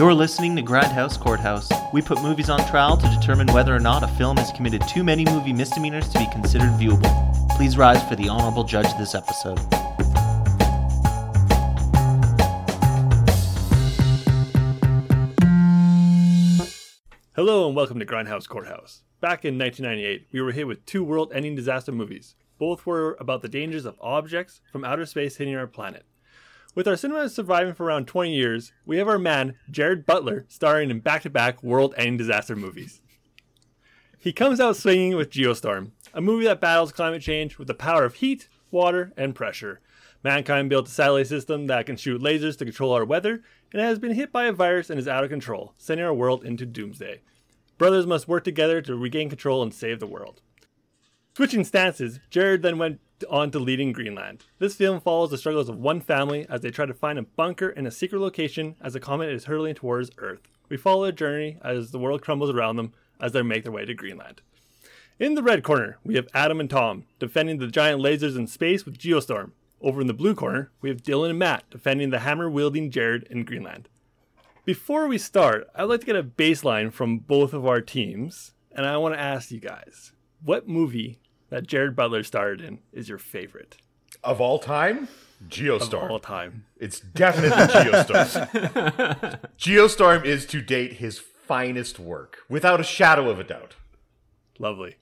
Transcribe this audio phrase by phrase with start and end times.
[0.00, 1.68] You're listening to Grindhouse Courthouse.
[1.92, 5.04] We put movies on trial to determine whether or not a film has committed too
[5.04, 7.50] many movie misdemeanors to be considered viewable.
[7.50, 9.58] Please rise for the honorable judge this episode.
[17.36, 19.02] Hello and welcome to Grindhouse Courthouse.
[19.20, 22.36] Back in 1998, we were hit with two world ending disaster movies.
[22.58, 26.06] Both were about the dangers of objects from outer space hitting our planet.
[26.72, 30.90] With our cinema surviving for around 20 years, we have our man, Jared Butler, starring
[30.90, 33.00] in back to back world ending disaster movies.
[34.16, 38.04] He comes out swinging with Geostorm, a movie that battles climate change with the power
[38.04, 39.80] of heat, water, and pressure.
[40.22, 43.84] Mankind built a satellite system that can shoot lasers to control our weather, and it
[43.84, 46.66] has been hit by a virus and is out of control, sending our world into
[46.66, 47.20] doomsday.
[47.78, 50.40] Brothers must work together to regain control and save the world.
[51.34, 54.44] Switching stances, Jared then went on to leading Greenland.
[54.58, 57.68] This film follows the struggles of one family as they try to find a bunker
[57.68, 60.40] in a secret location as a comet is hurtling towards Earth.
[60.68, 63.84] We follow their journey as the world crumbles around them as they make their way
[63.84, 64.40] to Greenland.
[65.18, 68.86] In the red corner, we have Adam and Tom defending the giant lasers in space
[68.86, 69.52] with Geostorm.
[69.82, 73.24] Over in the blue corner, we have Dylan and Matt defending the hammer wielding Jared
[73.30, 73.88] in Greenland.
[74.64, 78.86] Before we start, I'd like to get a baseline from both of our teams, and
[78.86, 81.19] I want to ask you guys what movie
[81.50, 83.76] that Jared Butler starred in is your favorite
[84.24, 85.08] Of all time,
[85.48, 86.04] Geostorm.
[86.04, 86.64] of all time?
[86.78, 89.40] It's definitely Geostorm.
[89.58, 93.74] Geostorm is to date his finest work, without a shadow of a doubt.
[94.58, 94.96] Lovely.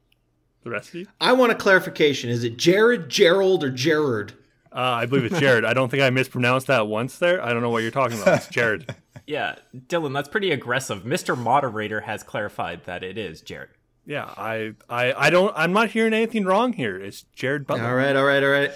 [0.65, 1.07] The rest of you?
[1.21, 2.31] I want a clarification.
[2.31, 4.33] Is it Jared, Gerald, or Gerard?
[4.73, 5.65] Uh, I believe it's Jared.
[5.65, 7.43] I don't think I mispronounced that once there.
[7.43, 8.39] I don't know what you're talking about.
[8.39, 8.95] It's Jared.
[9.27, 11.03] Yeah, Dylan, that's pretty aggressive.
[11.03, 11.37] Mr.
[11.37, 13.69] Moderator has clarified that it is Jared.
[14.09, 15.53] Yeah, I, I, I don't.
[15.55, 16.97] I'm not hearing anything wrong here.
[16.97, 17.87] It's Jared Butler.
[17.87, 18.73] All right, all right, all right.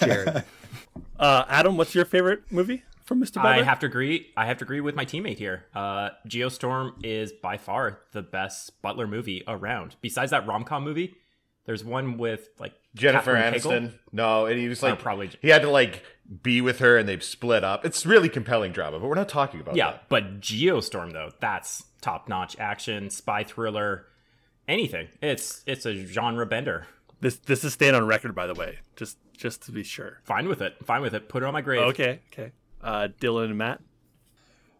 [0.00, 0.44] Jared.
[1.16, 3.34] Uh, Adam, what's your favorite movie from Mr.
[3.36, 3.50] Butler?
[3.50, 4.26] I have to agree.
[4.36, 5.64] I have to agree with my teammate here.
[5.74, 9.94] Uh, Geostorm is by far the best Butler movie around.
[10.02, 11.14] Besides that rom com movie,
[11.66, 13.88] there's one with like Jennifer Catherine Aniston.
[13.90, 13.98] Heigl.
[14.12, 16.02] No, and he was like, Oh, probably- he had to like
[16.42, 17.84] be with her, and they've split up.
[17.84, 20.08] It's really compelling drama, but we're not talking about Yeah, that.
[20.08, 24.06] but Geostorm though, that's top notch action, spy thriller,
[24.68, 25.08] anything.
[25.22, 26.86] It's it's a genre bender.
[27.20, 30.20] This this is staying on record, by the way, just just to be sure.
[30.24, 30.74] Fine with it.
[30.84, 31.28] Fine with it.
[31.28, 31.82] Put it on my grave.
[31.82, 32.52] Okay, okay.
[32.82, 33.80] Uh, Dylan and Matt.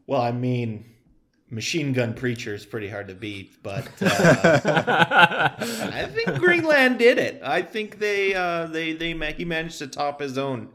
[0.07, 0.85] Well, I mean,
[1.51, 7.41] Machine Gun Preacher is pretty hard to beat, but uh, I think Greenland did it.
[7.43, 10.69] I think they uh, they they ma- he managed to top his own,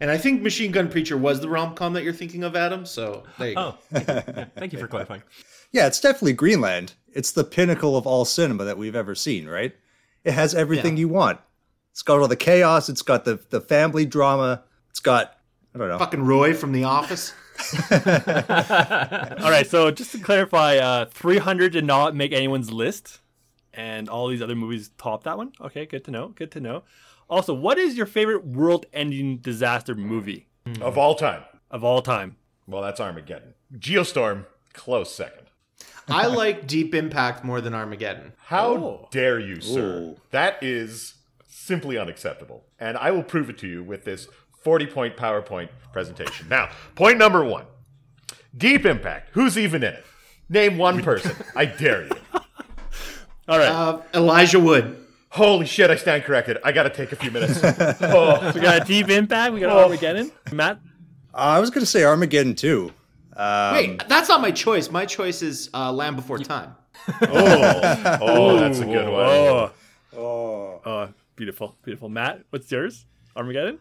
[0.00, 2.84] and I think Machine Gun Preacher was the rom com that you're thinking of, Adam.
[2.86, 3.54] So there you.
[3.56, 4.14] Oh, thank you.
[4.34, 5.22] Yeah, thank you for clarifying.
[5.74, 6.92] Yeah, it's definitely Greenland.
[7.14, 9.74] It's the pinnacle of all cinema that we've ever seen, right?
[10.24, 11.00] It has everything Yeah.
[11.00, 11.40] you want.
[11.90, 15.36] It's got all the chaos, it's got the the family drama, it's got
[15.74, 15.98] I don't know.
[15.98, 17.32] Fucking Roy from The Office.
[17.90, 23.20] All right, so just to clarify, uh, 300 did not make anyone's list,
[23.72, 25.52] and all these other movies top that one.
[25.60, 26.28] Okay, good to know.
[26.28, 26.82] Good to know.
[27.30, 30.48] Also, what is your favorite world-ending disaster movie
[30.80, 32.36] Of all time, of all time?
[32.66, 33.54] well, that's Armageddon.
[33.78, 34.44] Geostorm,
[34.74, 35.46] close second.
[36.08, 38.32] I like Deep Impact more than Armageddon.
[38.46, 39.08] How Oh.
[39.10, 39.98] dare you, sir?
[39.98, 40.16] Ooh.
[40.30, 41.14] That is
[41.48, 42.64] simply unacceptable.
[42.80, 44.26] And I will prove it to you with this
[44.62, 46.48] 40 point PowerPoint presentation.
[46.48, 47.64] Now, point number one
[48.56, 49.30] Deep Impact.
[49.32, 50.04] Who's even in it?
[50.48, 51.34] Name one person.
[51.56, 52.10] I dare you.
[53.48, 54.98] All right, Uh, Elijah Wood.
[55.30, 56.58] Holy shit, I stand corrected.
[56.62, 57.58] I gotta take a few minutes.
[58.02, 59.54] Oh, we got a Deep Impact.
[59.54, 59.84] We got Oh.
[59.84, 60.30] Armageddon.
[60.52, 60.78] Matt.
[61.34, 62.92] Uh, I was going to say Armageddon too.
[63.36, 64.90] Um, Wait, that's not my choice.
[64.90, 66.74] My choice is uh, Land Before Time.
[67.22, 69.20] oh, oh, that's a good one.
[69.24, 69.70] Oh,
[70.16, 72.08] oh, oh, beautiful, beautiful.
[72.08, 73.06] Matt, what's yours?
[73.34, 73.78] Armageddon.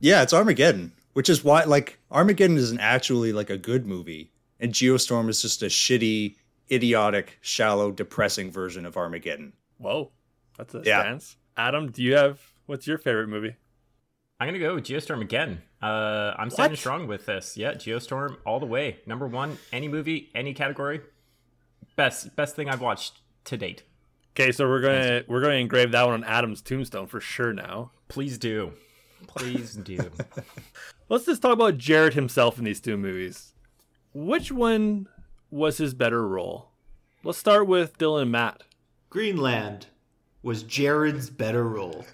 [0.00, 4.30] Yeah, it's Armageddon, which is why like Armageddon isn't actually like a good movie,
[4.60, 6.36] and Geostorm is just a shitty,
[6.70, 9.54] idiotic, shallow, depressing version of Armageddon.
[9.78, 10.10] Whoa,
[10.58, 11.00] that's a Yeah.
[11.02, 11.36] stance.
[11.56, 13.56] Adam, do you have what's your favorite movie?
[14.40, 15.62] I'm gonna go with Geostorm again.
[15.82, 16.78] Uh, I'm standing What?
[16.78, 17.56] strong with this.
[17.56, 18.98] Yeah, Geostorm all the way.
[19.06, 21.00] Number one, any movie, any category.
[21.96, 23.84] Best best thing I've watched to date.
[24.32, 27.52] Okay, so we're gonna we're gonna engrave that one on Adam's tombstone for sure.
[27.52, 28.72] Now, Please do.
[29.28, 30.10] Please do.
[31.08, 33.54] let's just talk about Jared himself in these two movies.
[34.12, 35.08] Which one
[35.50, 36.70] was his better role?
[37.22, 38.64] Let's start with Dylan and Matt.
[39.08, 39.86] Greenland
[40.44, 42.04] was Jared's better role.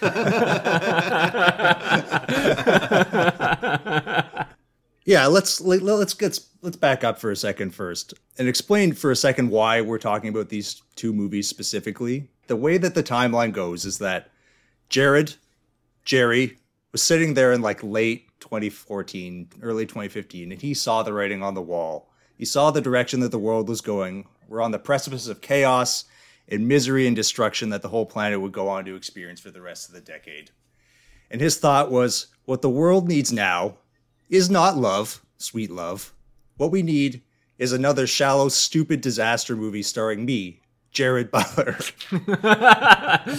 [5.06, 9.10] Yeah, let's let, let's get let's back up for a second first and explain for
[9.10, 12.28] a second why we're talking about these two movies specifically.
[12.46, 14.30] The way that the timeline goes is that
[14.88, 15.34] Jared,
[16.04, 16.58] Jerry
[16.92, 21.54] was sitting there in like late 2014, early 2015, and he saw the writing on
[21.54, 22.12] the wall.
[22.36, 24.28] He saw the direction that the world was going.
[24.48, 26.04] We're on the precipice of chaos
[26.50, 29.60] and misery and destruction that the whole planet would go on to experience for the
[29.60, 30.50] rest of the decade.
[31.30, 33.76] And his thought was what the world needs now
[34.28, 36.12] is not love, sweet love.
[36.56, 37.22] What we need
[37.58, 40.60] is another shallow, stupid disaster movie starring me,
[40.90, 41.76] Jared Butler.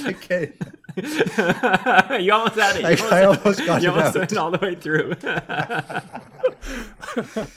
[0.08, 0.54] okay.
[2.22, 3.00] you almost had it.
[3.00, 5.16] You I- I almost got you it almost went all the way through.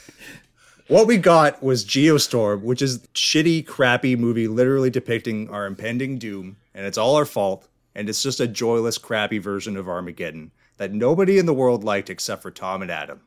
[0.87, 6.57] What we got was Geostorm, which is shitty, crappy movie literally depicting our impending doom,
[6.75, 10.93] and it's all our fault, and it's just a joyless, crappy version of Armageddon that
[10.93, 13.21] nobody in the world liked except for Tom and Adam.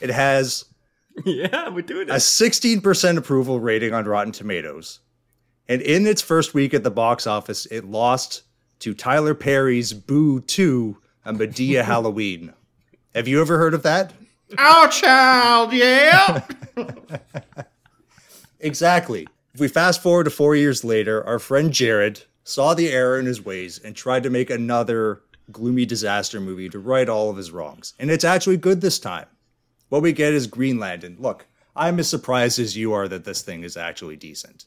[0.00, 0.64] It has
[1.24, 2.12] yeah, we're doing it.
[2.12, 5.00] a 16% approval rating on Rotten Tomatoes.
[5.68, 8.42] And in its first week at the box office, it lost
[8.80, 12.54] to Tyler Perry's Boo 2, a Madea Halloween.
[13.14, 14.12] Have you ever heard of that?
[14.56, 16.46] Our child, yeah.
[18.60, 19.26] Exactly.
[19.54, 23.26] If we fast forward to four years later, our friend Jared saw the error in
[23.26, 25.22] his ways and tried to make another
[25.52, 27.94] gloomy disaster movie to right all of his wrongs.
[27.98, 29.26] And it's actually good this time.
[29.88, 31.04] What we get is Greenland.
[31.04, 31.46] And look,
[31.76, 34.64] I'm as surprised as you are that this thing is actually decent.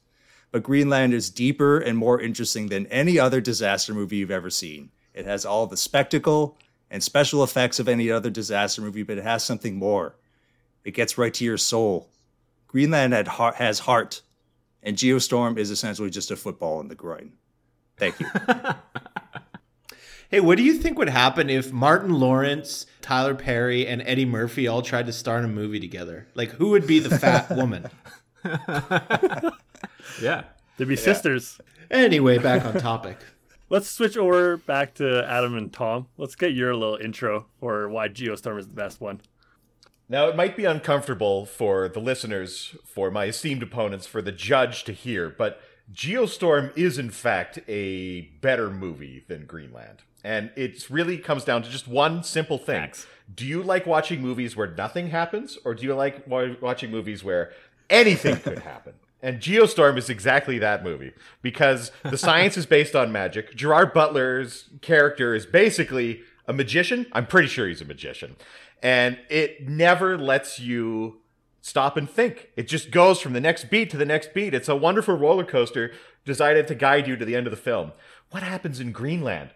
[0.51, 4.91] But Greenland is deeper and more interesting than any other disaster movie you've ever seen.
[5.13, 6.57] It has all the spectacle
[6.91, 10.15] and special effects of any other disaster movie, but it has something more.
[10.83, 12.09] It gets right to your soul.
[12.67, 14.21] Greenland had heart, has heart,
[14.83, 17.33] and Geostorm is essentially just a football in the groin.
[17.97, 18.27] Thank you.
[20.29, 24.65] Hey, what do you think would happen if Martin Lawrence, Tyler Perry, and Eddie Murphy
[24.65, 26.25] all tried to star in a movie together?
[26.35, 27.89] Like, who would be the fat woman?
[30.21, 30.43] Yeah.
[30.77, 31.59] They'd be sisters.
[31.89, 33.17] Anyway, back on topic.
[33.71, 36.07] Let's switch over back to Adam and Tom.
[36.17, 39.21] Let's get your little intro for why Geostorm is the best one.
[40.09, 44.83] Now, it might be uncomfortable for the listeners, for my esteemed opponents, for the judge
[44.83, 49.99] to hear, but Geostorm is, in fact, a better movie than Greenland.
[50.21, 52.81] And it really comes down to just one simple thing.
[52.81, 53.07] Facts.
[53.33, 57.53] Do you like watching movies where nothing happens, or do you like watching movies where
[57.89, 58.95] anything could happen?
[59.23, 63.55] And Geostorm is exactly that movie because the science is based on magic.
[63.55, 67.05] Gerard Butler's character is basically a magician.
[67.11, 68.35] I'm pretty sure he's a magician.
[68.81, 71.21] And it never lets you
[71.61, 72.49] stop and think.
[72.55, 74.53] It just goes from the next beat to the next beat.
[74.53, 75.91] It's a wonderful roller coaster
[76.25, 77.91] designed to guide you to the end of the film.
[78.31, 79.51] What happens in Greenland?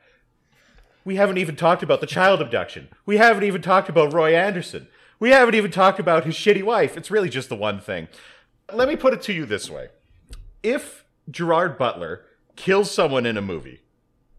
[1.03, 2.89] We haven't even talked about the child abduction.
[3.05, 4.87] We haven't even talked about Roy Anderson.
[5.19, 6.97] We haven't even talked about his shitty wife.
[6.97, 8.07] It's really just the one thing.
[8.73, 9.89] Let me put it to you this way.
[10.63, 12.25] If Gerard Butler
[12.55, 13.81] kills someone in a movie,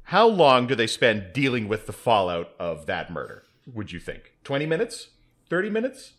[0.04, 4.34] how long do they spend dealing with the fallout of that murder, would you think?
[4.44, 5.08] 20 minutes?
[5.48, 6.14] 30 minutes?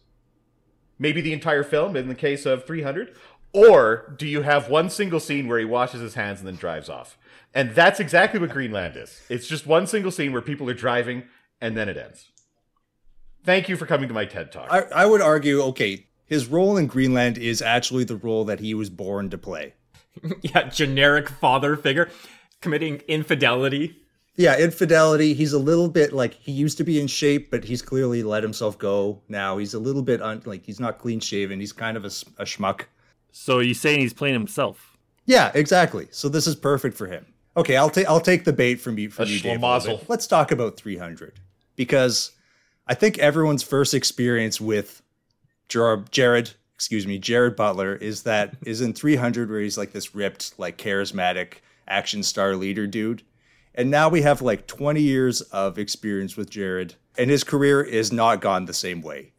[0.99, 3.15] Maybe the entire film in the case of 300?
[3.53, 6.89] Or do you have one single scene where he washes his hands and then drives
[6.89, 7.17] off?
[7.53, 9.21] And that's exactly what Greenland is.
[9.29, 11.23] It's just one single scene where people are driving
[11.61, 12.29] and then it ends.
[13.43, 14.67] Thank you for coming to my TED Talk.
[14.69, 18.73] I, I would argue, okay, his role in Greenland is actually the role that he
[18.73, 19.73] was born to play.
[20.41, 22.09] Yeah, generic father figure
[22.61, 23.95] committing infidelity.
[24.35, 25.33] Yeah, infidelity.
[25.33, 28.41] He's a little bit like he used to be in shape, but he's clearly let
[28.43, 29.57] himself go now.
[29.57, 31.59] He's a little bit un, like he's not clean shaven.
[31.59, 32.85] He's kind of a schmuck.
[33.31, 34.97] So you saying he's playing himself?
[35.25, 36.07] Yeah, exactly.
[36.11, 37.25] So this is perfect for him.
[37.55, 39.61] Okay, I'll take I'll take the bait from you from A you, Dave.
[39.61, 39.99] a little schlemazel.
[40.01, 40.09] bit.
[40.09, 41.39] Let's talk about 300
[41.75, 42.31] because
[42.87, 45.01] I think everyone's first experience with
[45.69, 50.15] Jared, Jared, excuse me, Jared Butler is that is in 300 where he's like this
[50.15, 51.55] ripped, like charismatic
[51.87, 53.23] action star leader dude.
[53.75, 58.11] And now we have like 20 years of experience with Jared, and his career is
[58.11, 59.33] not gone the same way.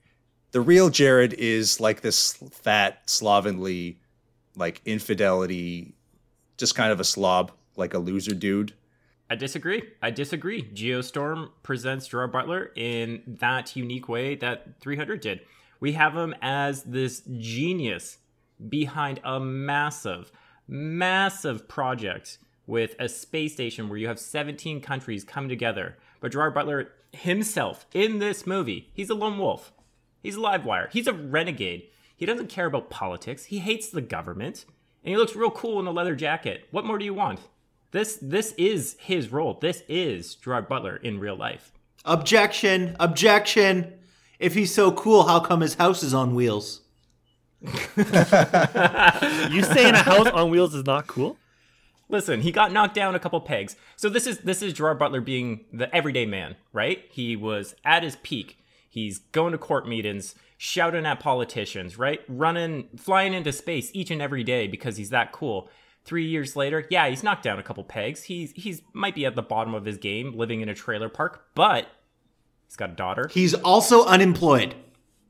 [0.53, 3.99] The real Jared is like this fat, slovenly,
[4.57, 5.95] like infidelity,
[6.57, 8.73] just kind of a slob, like a loser dude.
[9.31, 9.83] I disagree.
[10.01, 10.63] I disagree.
[10.63, 15.41] Geostorm presents Gerard Butler in that unique way that 300 did.
[15.81, 18.19] We have him as this genius
[18.69, 20.33] behind a massive,
[20.67, 25.97] massive project with a space station where you have 17 countries come together.
[26.21, 29.73] But Gerard Butler himself in this movie, he's a lone wolf.
[30.23, 30.89] He's a live wire.
[30.93, 31.89] He's a renegade.
[32.17, 33.47] He doesn't care about politics.
[33.47, 34.65] He hates the government.
[35.05, 36.67] And he looks real cool in a leather jacket.
[36.73, 37.41] What more do you want?
[37.93, 39.55] This this is his role.
[39.55, 41.73] This is Gerard Butler in real life.
[42.05, 42.97] Objection!
[43.01, 43.95] Objection!
[44.39, 46.83] If he's so cool, how come his house is on wheels?
[47.63, 47.73] You
[49.65, 51.37] saying a house on wheels is not cool?
[52.09, 53.77] Listen, he got knocked down a couple pegs.
[53.97, 57.05] So this is this is Gerard Butler being the everyday man, right?
[57.11, 58.59] He was at his peak.
[58.89, 62.21] He's going to court meetings, shouting at politicians, right?
[62.29, 65.69] Running, flying into space each and every day because he's that cool.
[66.05, 68.23] Three years later, yeah, he's knocked down a couple pegs.
[68.25, 71.45] He's he's might be at the bottom of his game, living in a trailer park,
[71.55, 71.89] but
[72.69, 73.29] he's got a daughter.
[73.33, 74.77] He's also unemployed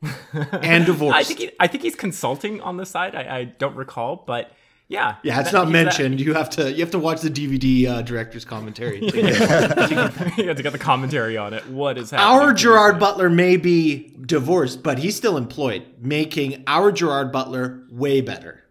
[0.52, 1.16] and divorced.
[1.16, 3.14] I think he, I think he's consulting on the side.
[3.14, 4.52] I, I don't recall, but
[4.90, 6.20] yeah, yeah, it's that- not he's that- mentioned.
[6.20, 9.00] You have to you have to watch the DVD uh, director's commentary.
[9.14, 11.66] you have to get the commentary on it.
[11.68, 12.46] What is happening?
[12.48, 18.20] our Gerard Butler may be divorced, but he's still employed, making our Gerard Butler way
[18.20, 18.64] better.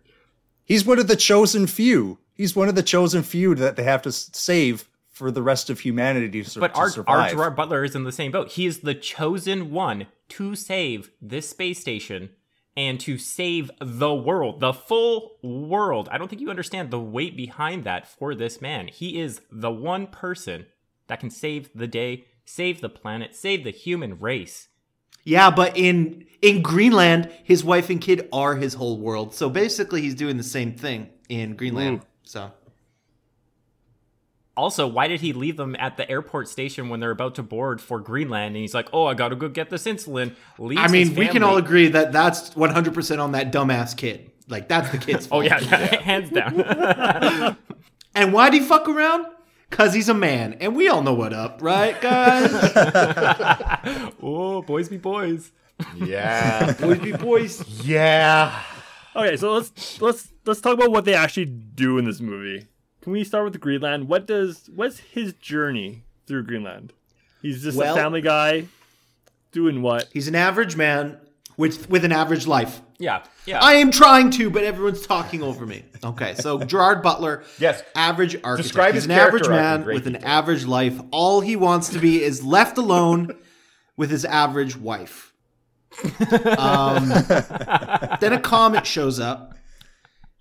[0.64, 2.18] He's one of the chosen few.
[2.34, 5.80] He's one of the chosen few that they have to save for the rest of
[5.80, 7.32] humanity to, sur- But to our, our survive.
[7.32, 8.52] Gerard Butler is in the same boat.
[8.52, 12.30] He is the chosen one to save this space station
[12.76, 16.08] and to save the world, the full world.
[16.12, 18.88] I don't think you understand the weight behind that for this man.
[18.88, 20.68] He is the one person
[21.08, 24.68] that can save the day, save the planet, save the human race.
[25.24, 29.34] Yeah, but in in Greenland, his wife and kid are his whole world.
[29.34, 31.98] So basically, he's doing the same thing in Greenland.
[31.98, 32.06] Hmm.
[32.24, 32.52] So
[34.58, 37.80] Also, why did he leave them at the airport station when they're about to board
[37.80, 38.48] for Greenland?
[38.56, 41.44] And he's like, "Oh, I gotta go get this insulin." Leaves I mean, we can
[41.44, 44.32] all agree that that's one hundred percent on that dumbass kid.
[44.50, 45.46] Like that's the kid's Oh fault.
[45.46, 45.60] yeah,
[46.02, 47.56] hands down.
[48.16, 49.28] And why'd he fuck around?
[49.70, 52.50] Cause he's a man, and we all know what up, right, guys?
[54.24, 55.52] oh, boys be boys.
[55.96, 56.74] Yeah.
[56.74, 57.64] boys be boys.
[57.86, 58.60] yeah.
[59.16, 62.66] Okay, so let's let's let's talk about what they actually do in this movie.
[63.08, 64.10] Can we start with Greenland?
[64.10, 66.92] What does what's his journey through Greenland?
[67.42, 68.66] He's just Well- a family guy
[69.54, 70.10] doing what?
[70.12, 71.18] He's an average man
[71.56, 72.82] with with an average life.
[73.00, 73.60] Yeah, yeah.
[73.64, 75.86] I am trying to, but everyone's talking over me.
[76.04, 77.82] Okay, so Gerard Butler, Yes.
[77.96, 78.64] average architect.
[78.64, 80.28] Describe He's his an average character arc man great with an detail.
[80.30, 81.00] average life.
[81.12, 83.38] All he wants to be is left alone
[83.96, 85.32] with his average wife.
[86.58, 87.08] Um,
[88.20, 89.54] then a comet shows up.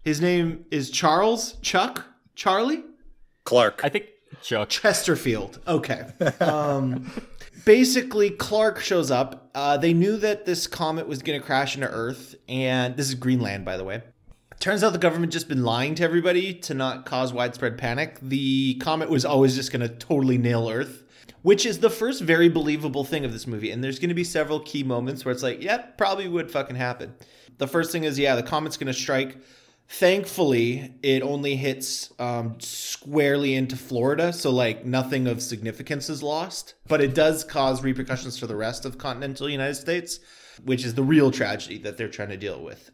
[0.02, 2.04] His name is Charles Chuck
[2.36, 2.84] Charlie
[3.44, 3.80] Clarke.
[3.82, 4.06] I think
[4.42, 4.68] Chuck.
[4.68, 5.58] Chesterfield.
[5.66, 6.06] Okay.
[6.40, 7.10] Um,
[7.64, 9.50] basically, Clark shows up.
[9.54, 13.14] Uh, they knew that this comet was going to crash into Earth, and this is
[13.14, 14.02] Greenland, by the way.
[14.60, 18.18] Turns out the government just been lying to everybody to not cause widespread panic.
[18.20, 21.04] The comet was always just going to totally nail Earth,
[21.42, 23.70] which is the first very believable thing of this movie.
[23.70, 26.76] And there's going to be several key moments where it's like, yep, probably would fucking
[26.76, 27.14] happen.
[27.58, 29.36] The first thing is, yeah, the comet's going to strike.
[29.88, 36.74] Thankfully, it only hits um, squarely into Florida, so like nothing of significance is lost.
[36.88, 40.18] But it does cause repercussions for the rest of continental United States,
[40.64, 42.90] which is the real tragedy that they're trying to deal with.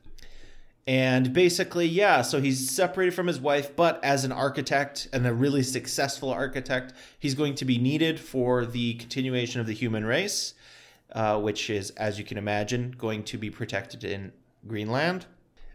[0.87, 5.33] And basically, yeah, so he's separated from his wife, but as an architect and a
[5.33, 10.55] really successful architect, he's going to be needed for the continuation of the human race,
[11.13, 14.33] uh, which is, as you can imagine, going to be protected in
[14.67, 15.27] Greenland.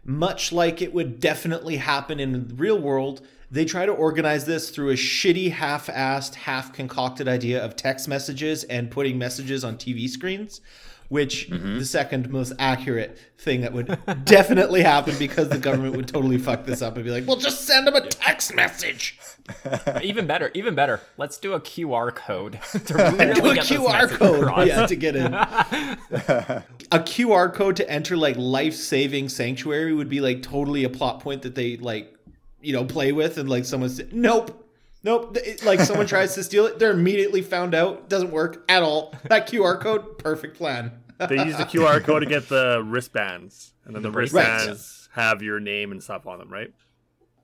[0.08, 4.70] Much like it would definitely happen in the real world, they try to organize this
[4.70, 9.76] through a shitty, half assed, half concocted idea of text messages and putting messages on
[9.76, 10.62] TV screens,
[11.08, 11.78] which mm-hmm.
[11.78, 16.64] the second most accurate thing that would definitely happen because the government would totally fuck
[16.66, 19.18] this up and be like, well, just send them a text message.
[20.02, 21.00] even better, even better.
[21.16, 24.66] Let's do a QR code to really Do a get QR code across.
[24.66, 25.32] yeah, to get in.
[25.32, 31.20] a QR code to enter like life saving sanctuary would be like totally a plot
[31.20, 32.14] point that they like,
[32.60, 34.66] you know, play with and like someone said, nope.
[35.02, 35.36] Nope.
[35.36, 38.08] It- like someone tries to steal it, they're immediately found out.
[38.08, 39.14] Doesn't work at all.
[39.24, 40.92] That QR code, perfect plan.
[41.28, 44.66] They use the QR code to get the wristbands, and then the wristbands.
[44.68, 46.72] wristbands have your name and stuff on them, right?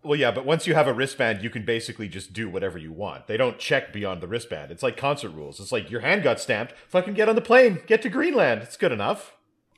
[0.04, 2.92] Well, yeah, but once you have a wristband, you can basically just do whatever you
[2.92, 3.26] want.
[3.26, 4.70] They don't check beyond the wristband.
[4.70, 5.58] It's like concert rules.
[5.58, 6.75] It's like your hand got stamped.
[6.88, 7.80] Fucking get on the plane.
[7.87, 8.62] Get to Greenland.
[8.62, 9.34] It's good enough.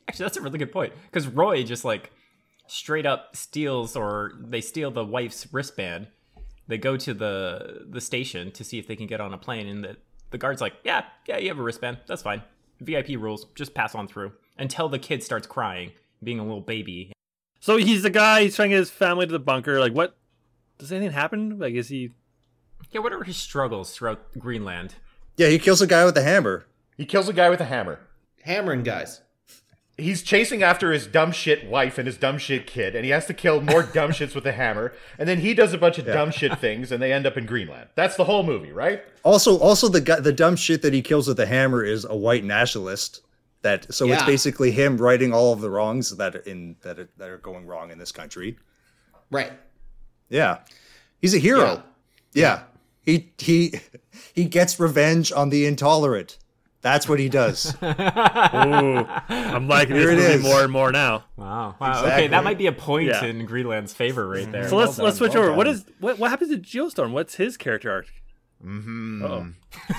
[0.09, 2.11] Actually, that's a really good point because Roy just like
[2.67, 6.09] straight up steals or they steal the wife's wristband.
[6.69, 9.67] They go to the the station to see if they can get on a plane,
[9.69, 9.97] and the
[10.31, 11.99] the guard's like, "Yeah, yeah, you have a wristband.
[12.07, 12.43] That's fine.
[12.81, 13.47] VIP rules.
[13.55, 15.93] Just pass on through." Until the kid starts crying,
[16.23, 17.13] being a little baby.
[17.61, 18.43] So he's the guy.
[18.43, 19.79] He's trying to get his family to the bunker.
[19.79, 20.17] Like, what?
[20.79, 21.59] Does anything happen?
[21.59, 22.13] Like, is he?
[22.91, 24.95] Yeah, what are his struggles throughout Greenland?
[25.37, 26.67] yeah, he kills a guy with a hammer.
[26.97, 28.01] He kills a guy with a hammer.
[28.43, 29.21] Hammering guys.
[29.99, 33.25] He's chasing after his dumb shit wife and his dumb shit kid, and he has
[33.27, 34.93] to kill more dumb shits with a hammer.
[35.19, 37.47] And then he does a bunch of dumb shit things, and they end up in
[37.47, 37.89] Greenland.
[37.95, 39.03] That's the whole movie, right?
[39.23, 42.15] Also, also the guy, the dumb shit that he kills with the hammer is a
[42.15, 43.23] white nationalist.
[43.63, 47.09] That so it's basically him righting all of the wrongs that are in that are,
[47.17, 48.59] that are going wrong in this country.
[49.31, 49.51] Right.
[50.29, 50.59] Yeah,
[51.21, 51.83] he's a hero.
[52.33, 52.65] Yeah,
[53.03, 53.81] he he
[54.35, 56.39] he gets revenge on the intolerant.
[56.87, 57.75] That's what he does.
[57.83, 61.25] Ooh, I'm liking Here this it movie more and more now.
[61.37, 61.75] Wow.
[61.81, 62.05] wow.
[62.05, 63.25] Okay, that might be a point Yeah.
[63.25, 64.69] in Greenland's favor right there.
[64.69, 65.53] So let's Well let's switch well over.
[65.53, 65.75] What done.
[65.75, 67.11] is what what happens to Geostorm?
[67.11, 68.07] What's his character arc?
[68.65, 69.51] Mm-hmm.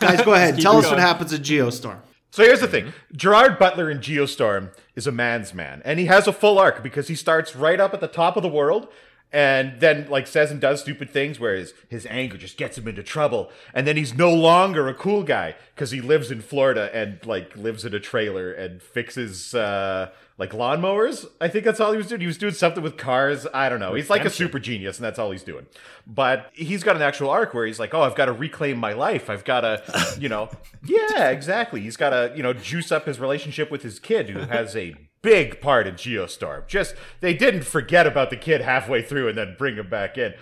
[0.00, 0.60] Guys, go ahead.
[0.60, 0.96] Tell us going.
[0.96, 2.00] what happens at Geostorm.
[2.30, 6.28] So here's the thing Gerard Butler in Geostorm is a man's man, and he has
[6.28, 8.88] a full arc because he starts right up at the top of the world.
[9.36, 12.88] And then, like, says and does stupid things where his, his anger just gets him
[12.88, 13.50] into trouble.
[13.74, 17.54] And then he's no longer a cool guy because he lives in Florida and, like,
[17.54, 21.26] lives in a trailer and fixes, uh, like, lawnmowers.
[21.40, 22.20] I think that's all he was doing.
[22.20, 23.46] He was doing something with cars.
[23.54, 23.94] I don't know.
[23.94, 25.66] He's like a super genius, and that's all he's doing.
[26.06, 28.92] But he's got an actual arc where he's like, oh, I've got to reclaim my
[28.92, 29.30] life.
[29.30, 30.50] I've got to, you know,
[30.84, 31.80] yeah, exactly.
[31.80, 34.94] He's got to, you know, juice up his relationship with his kid who has a
[35.22, 36.66] big part in Geostorm.
[36.66, 40.34] Just, they didn't forget about the kid halfway through and then bring him back in.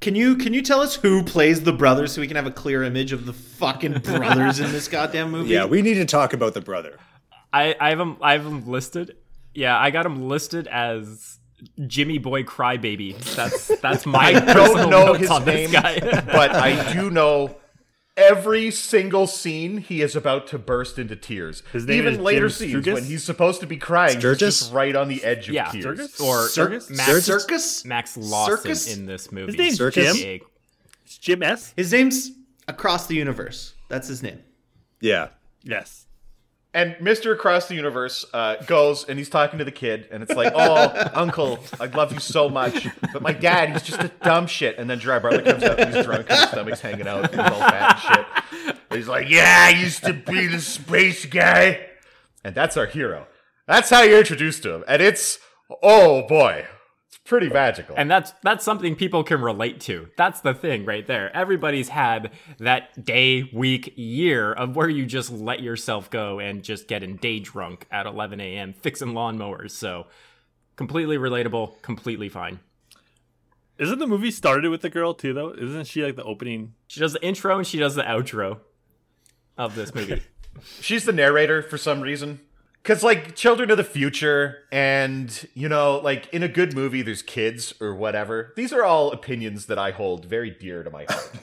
[0.00, 2.50] Can you can you tell us who plays the brothers so we can have a
[2.50, 5.50] clear image of the fucking brothers in this goddamn movie?
[5.50, 6.98] Yeah, we need to talk about the brother.
[7.52, 9.16] I, I have him I have him listed.
[9.54, 11.38] Yeah, I got him listed as
[11.86, 13.18] Jimmy Boy Crybaby.
[13.34, 16.00] That's that's my I personal don't know notes his on name, this guy.
[16.32, 17.56] but I do know
[18.16, 21.62] every single scene he is about to burst into tears.
[21.72, 22.94] His name Even is later Jim scenes Sturgess?
[22.94, 25.84] when he's supposed to be crying, he's just right on the edge of yeah, tears.
[25.84, 26.20] Sturgess?
[26.20, 26.90] or Circus?
[26.90, 27.84] Max, Circus?
[27.84, 28.96] Max Lawson Circus?
[28.96, 29.52] in this movie.
[29.52, 30.18] His name's Circus?
[30.18, 30.40] Jim.
[31.04, 31.72] It's Jim S.
[31.76, 32.32] His name's
[32.68, 33.74] Across the Universe.
[33.88, 34.40] That's his name.
[35.00, 35.28] Yeah.
[35.64, 36.06] Yes.
[36.74, 37.32] And Mr.
[37.34, 41.10] Across the Universe uh, goes and he's talking to the kid, and it's like, "Oh,
[41.14, 44.88] Uncle, I love you so much, but my dad, he's just a dumb shit." And
[44.88, 47.58] then Dry Butler comes up, he's drunk, and his stomach's hanging out, and he's all
[47.58, 48.76] fat and shit.
[48.90, 51.86] He's like, "Yeah, I used to be the space guy,"
[52.42, 53.26] and that's our hero.
[53.66, 55.38] That's how you're introduced to him, and it's
[55.82, 56.64] oh boy,
[57.24, 57.94] pretty magical.
[57.96, 60.08] And that's that's something people can relate to.
[60.16, 61.34] That's the thing right there.
[61.34, 66.88] Everybody's had that day, week, year of where you just let yourself go and just
[66.88, 68.72] getting day drunk at 11 a.m.
[68.72, 69.70] fixing lawnmowers.
[69.70, 70.06] So
[70.76, 72.60] completely relatable, completely fine.
[73.78, 75.52] Isn't the movie started with the girl too though?
[75.52, 76.74] Isn't she like the opening?
[76.86, 78.60] She does the intro and she does the outro
[79.56, 80.22] of this movie.
[80.80, 82.40] She's the narrator for some reason.
[82.84, 87.22] Cause like children of the future, and you know, like in a good movie, there's
[87.22, 88.52] kids or whatever.
[88.56, 91.30] These are all opinions that I hold very dear to my heart.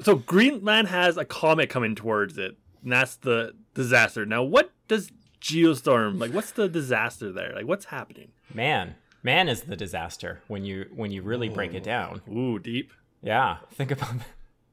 [0.00, 4.26] So Greenland has a comet coming towards it, and that's the disaster.
[4.26, 6.32] Now, what does Geostorm like?
[6.32, 7.52] What's the disaster there?
[7.54, 8.32] Like, what's happening?
[8.52, 12.20] Man, man is the disaster when you when you really break it down.
[12.28, 12.92] Ooh, deep.
[13.22, 14.26] Yeah, think about that.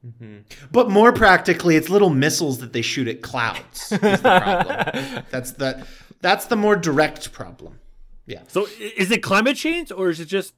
[0.06, 0.38] Mm-hmm.
[0.72, 3.92] But more practically, it's little missiles that they shoot at clouds.
[3.92, 5.24] Is the problem.
[5.30, 5.86] that's the
[6.20, 7.80] that's the more direct problem.
[8.26, 8.42] Yeah.
[8.48, 10.54] So, is it climate change or is it just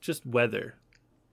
[0.00, 0.76] just weather?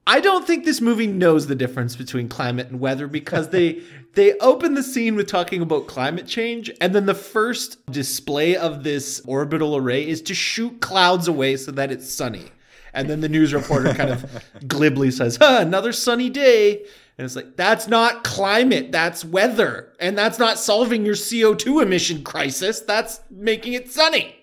[0.06, 3.82] I don't think this movie knows the difference between climate and weather because they
[4.15, 8.84] they open the scene with talking about climate change and then the first display of
[8.84, 12.52] this orbital array is to shoot clouds away so that it's sunny.
[12.93, 16.86] And then the news reporter kind of glibly says, huh, another sunny day.
[17.17, 19.93] And it's like, that's not climate, that's weather.
[19.99, 24.36] And that's not solving your CO2 emission crisis, that's making it sunny.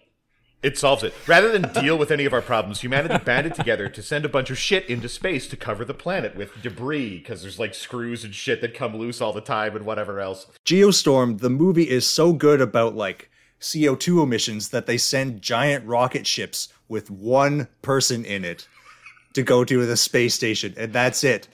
[0.63, 1.15] It solves it.
[1.27, 4.51] Rather than deal with any of our problems, humanity banded together to send a bunch
[4.51, 8.35] of shit into space to cover the planet with debris because there's like screws and
[8.35, 10.47] shit that come loose all the time and whatever else.
[10.67, 13.31] Geostorm, the movie is so good about like
[13.61, 18.69] CO2 emissions that they send giant rocket ships with one person in it
[19.33, 21.49] to go to the space station, and that's it.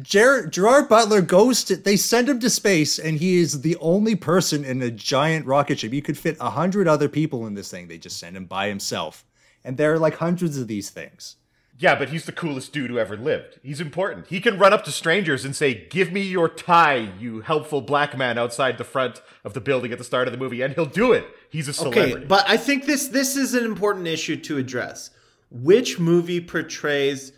[0.00, 4.14] Ger- Gerard Butler goes to, they send him to space, and he is the only
[4.14, 5.92] person in a giant rocket ship.
[5.92, 7.88] You could fit a hundred other people in this thing.
[7.88, 9.24] They just send him by himself.
[9.64, 11.36] And there are like hundreds of these things.
[11.78, 13.58] Yeah, but he's the coolest dude who ever lived.
[13.62, 14.28] He's important.
[14.28, 18.16] He can run up to strangers and say, Give me your tie, you helpful black
[18.16, 20.86] man outside the front of the building at the start of the movie, and he'll
[20.86, 21.26] do it.
[21.50, 22.14] He's a celebrity.
[22.14, 25.10] Okay, but I think this this is an important issue to address.
[25.50, 27.32] Which movie portrays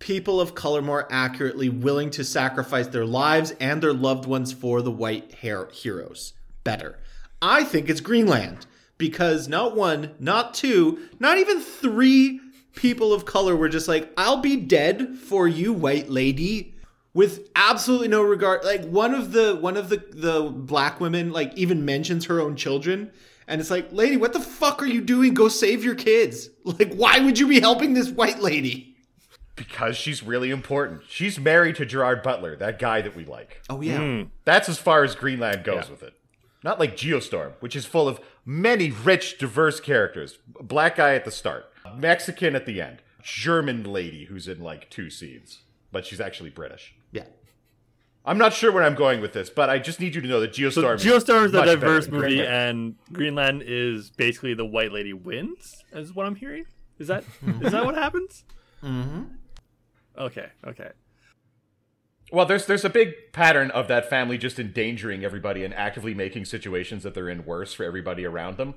[0.00, 4.82] people of color more accurately, willing to sacrifice their lives and their loved ones for
[4.82, 6.32] the white hair heroes
[6.64, 6.98] better?
[7.40, 8.66] I think it's Greenland
[8.98, 12.40] because not one, not two, not even three
[12.74, 16.74] people of color were just like, "I'll be dead for you, white lady."
[17.12, 21.52] with absolutely no regard like one of the one of the the black women like
[21.56, 23.10] even mentions her own children
[23.48, 26.94] and it's like lady what the fuck are you doing go save your kids like
[26.94, 28.89] why would you be helping this white lady
[29.56, 31.02] because she's really important.
[31.08, 33.62] She's married to Gerard Butler, that guy that we like.
[33.68, 36.14] oh yeah That's as far as Greenland goes with it.
[36.62, 40.38] Not like Geostorm, which is full of many rich, diverse characters.
[40.60, 45.08] Black guy at the start, Mexican at the end, German lady who's in like two
[45.10, 45.60] scenes,
[45.92, 46.94] but she's actually British.
[47.12, 47.24] yeah
[48.22, 50.40] I'm not sure where I'm going with this, but I just need you to know
[50.40, 50.98] that So Geostorm.
[50.98, 52.48] Geostorm is a diverse movie, Greenland.
[52.52, 56.66] and Greenland is basically the White Lady wins, is what I'm hearing.
[56.98, 57.24] Is that
[57.62, 58.44] is that what happens?
[58.84, 59.22] Mm-hmm.
[60.18, 60.90] Okay, okay.
[62.32, 66.44] Well, there's there's a big pattern of that family just endangering everybody and actively making
[66.44, 68.74] situations that they're in worse for everybody around them.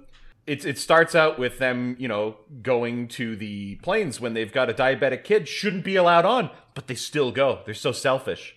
[0.48, 4.70] It's it starts out with them, you know, going to the planes when they've got
[4.70, 7.60] a diabetic kid shouldn't be allowed on, but they still go.
[7.66, 8.56] They're so selfish.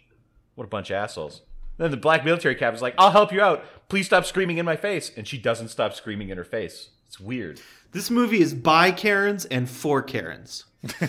[0.55, 1.43] What a bunch of assholes.
[1.77, 3.65] Then the black military captain's like, "I'll help you out.
[3.89, 6.89] Please stop screaming in my face," and she doesn't stop screaming in her face.
[7.07, 7.61] It's weird.
[7.93, 10.65] This movie is by Karens and for Karens.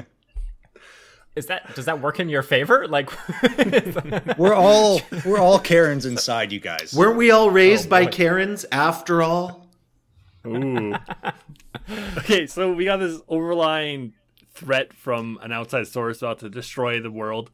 [1.36, 2.86] Is that does that work in your favor?
[2.86, 3.10] Like,
[4.38, 6.94] We're all we're all Karens inside, you guys.
[6.94, 9.68] Weren't we all raised oh, by Karens after all?
[10.46, 10.94] Ooh.
[12.18, 14.12] okay, so we got this overlying
[14.52, 17.50] threat from an outside source about to destroy the world.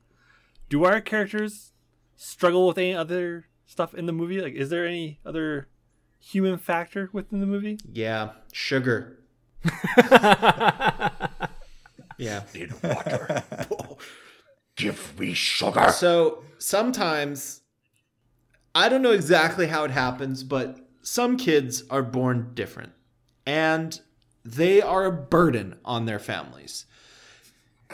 [0.68, 1.72] Do our characters
[2.16, 4.42] struggle with any other stuff in the movie?
[4.42, 5.68] Like, is there any other
[6.18, 7.78] human factor within the movie?
[7.90, 9.18] Yeah, sugar.
[12.20, 12.42] yeah.
[14.76, 15.90] Give me sugar.
[15.90, 17.62] So sometimes
[18.74, 22.92] I don't know exactly how it happens, but some kids are born different
[23.46, 24.00] and
[24.44, 26.86] they are a burden on their families.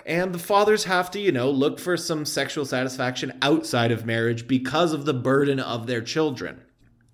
[0.05, 4.47] And the fathers have to, you know, look for some sexual satisfaction outside of marriage
[4.47, 6.62] because of the burden of their children.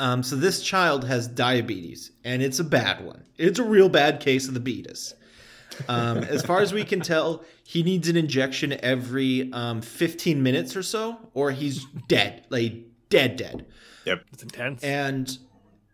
[0.01, 3.25] Um, so this child has diabetes, and it's a bad one.
[3.38, 5.14] It's a real bad case of the beatus.
[5.88, 10.77] Um, as far as we can tell, he needs an injection every um, 15 minutes
[10.77, 12.75] or so, or he's dead, like
[13.09, 13.66] dead, dead.
[14.05, 14.83] Yep, it's intense.
[14.83, 15.38] And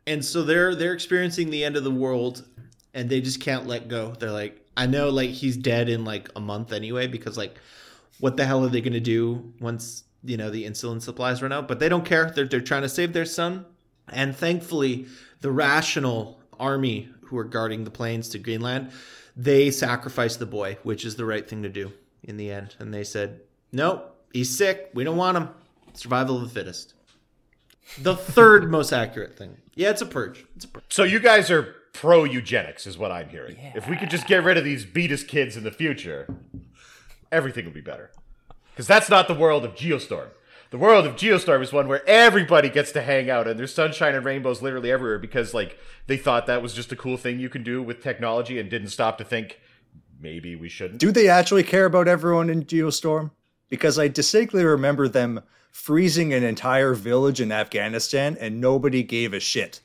[0.07, 2.47] and so they're they're experiencing the end of the world,
[2.95, 4.15] and they just can't let go.
[4.19, 7.59] They're like, I know, like he's dead in like a month anyway, because like,
[8.21, 11.69] what the hell are they gonna do once you know the insulin supplies run out?
[11.69, 12.31] But they don't care.
[12.31, 13.67] They're they're trying to save their son,
[14.09, 15.07] and thankfully,
[15.41, 18.91] the rational army who are guarding the planes to Greenland,
[19.39, 21.93] they sacrifice the boy, which is the right thing to do
[22.25, 22.75] in the end.
[22.81, 23.41] And they said,
[23.73, 24.91] nope, he's sick.
[24.93, 25.49] We don't want him.
[25.95, 26.95] Survival of the fittest.
[28.03, 29.57] The third most accurate thing.
[29.77, 30.45] Yeah, it's a purge.
[30.57, 30.83] It's a purge.
[30.89, 33.57] So you guys are pro eugenics, is what I'm hearing.
[33.75, 36.27] If we could just get rid of these beatus kids in the future,
[37.31, 38.11] everything would be better.
[38.71, 40.29] Because that's not the world of Geostorm.
[40.71, 44.15] The world of Geostorm is one where everybody gets to hang out and there's sunshine
[44.15, 47.49] and rainbows literally everywhere because like they thought that was just a cool thing you
[47.49, 49.61] can do with technology and didn't stop to think
[50.21, 51.01] maybe we shouldn't.
[51.01, 53.31] Do they actually care about everyone in Geostorm?
[53.71, 55.41] Because I distinctly remember them
[55.73, 59.81] freezing an entire village in Afghanistan and nobody gave a shit.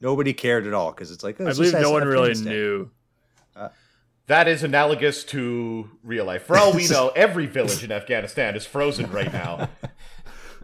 [0.00, 2.52] Nobody cared at all because it's like oh, I believe no one really Afghanistan.
[2.52, 2.90] knew.
[3.56, 3.68] Uh,
[4.28, 6.44] that is analogous to real life.
[6.44, 9.68] For all we know, every village in Afghanistan is frozen right now.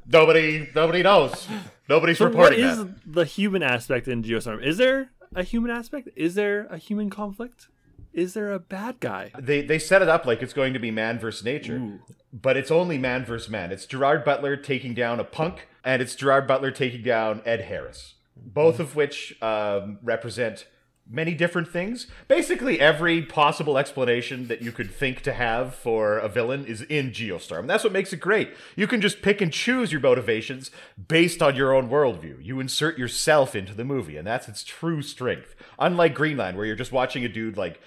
[0.07, 1.47] Nobody nobody knows.
[1.89, 2.95] Nobody's So what reporting is that.
[3.07, 4.65] the human aspect in Geostorm?
[4.65, 6.09] Is there a human aspect?
[6.17, 7.69] Is there a human conflict?
[8.13, 9.33] Is there a bad guy?
[9.39, 11.99] they they set it up like it's going to be man versus nature,
[12.33, 13.73] but it's only man versus man.
[13.73, 18.15] It's Gerard Butler taking down a punk, and it's Gerard Butler taking down Ed Harris,
[18.37, 20.67] both of which um, represent
[21.09, 22.07] many different things.
[22.29, 27.11] Basically, every possible explanation that you could think to have for a villain is in
[27.11, 27.61] Geostorm.
[27.61, 28.51] And That's what makes it great.
[28.77, 30.71] You can just pick and choose your motivations
[31.09, 32.45] based on your own worldview.
[32.45, 35.55] You insert yourself into the movie, and that's its true strength.
[35.79, 37.81] Unlike Greenland, where you're just watching a dude like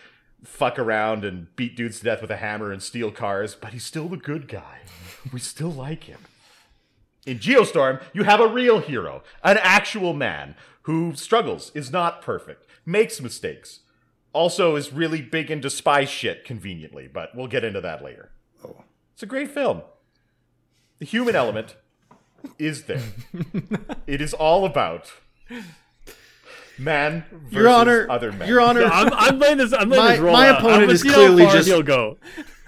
[0.43, 3.83] fuck around and beat dudes to death with a hammer and steal cars, but he's
[3.83, 4.79] still the good guy.
[5.33, 6.19] We still like him.
[7.27, 12.65] In Geostorm, you have a real hero, an actual man who struggles, is not perfect,
[12.85, 13.81] makes mistakes,
[14.31, 18.31] also is really big into spy shit conveniently, but we'll get into that later.
[18.65, 18.83] Oh.
[19.13, 19.81] It's a great film.
[20.99, 21.75] The human element
[22.57, 23.03] is there.
[24.07, 25.11] it is all about
[26.77, 28.47] man versus Your Honor, other men.
[28.47, 29.73] Your Honor, I'm, I'm letting this.
[29.73, 30.59] I'm letting My- this roll my out.
[30.59, 32.17] opponent I'm is clearly just- he'll go.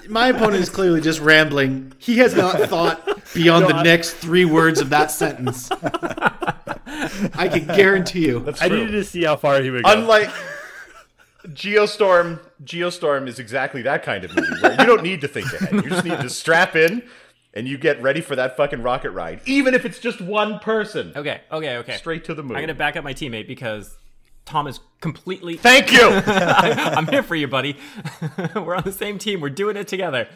[0.10, 1.94] My opponent is clearly just rambling.
[2.00, 5.70] He has not thought beyond the next three words of that sentence.
[5.72, 8.40] I can guarantee you.
[8.40, 9.92] That's I needed to see how far he would go.
[9.92, 10.32] Unlike
[11.48, 15.74] Geostorm, Geostorm is exactly that kind of movie where you don't need to think ahead.
[15.74, 17.04] You just need to strap in
[17.54, 21.14] and you get ready for that fucking rocket ride, even if it's just one person.
[21.16, 21.98] okay, okay, okay.
[21.98, 22.58] Straight to the moon.
[22.58, 23.98] I'm gonna back up my teammate because
[24.46, 25.58] Tom is completely.
[25.58, 26.02] Thank you.
[26.26, 27.78] I'm here for you, buddy.
[28.56, 29.42] We're on the same team.
[29.42, 30.28] We're doing it together.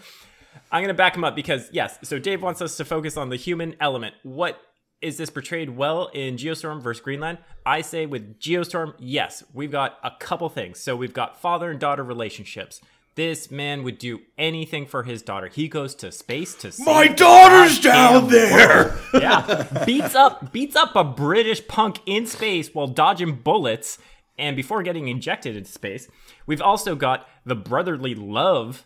[0.71, 3.29] I'm going to back him up because, yes, so Dave wants us to focus on
[3.29, 4.15] the human element.
[4.23, 4.59] What
[5.01, 7.39] is this portrayed well in Geostorm versus Greenland?
[7.65, 10.79] I say with Geostorm, yes, we've got a couple things.
[10.79, 12.81] So we've got father and daughter relationships.
[13.15, 15.47] This man would do anything for his daughter.
[15.47, 18.97] He goes to space to save My daughter's down there.
[19.13, 23.99] yeah, beats up beats up a British punk in space while dodging bullets
[24.37, 26.07] and before getting injected into space.
[26.47, 28.85] We've also got the brotherly love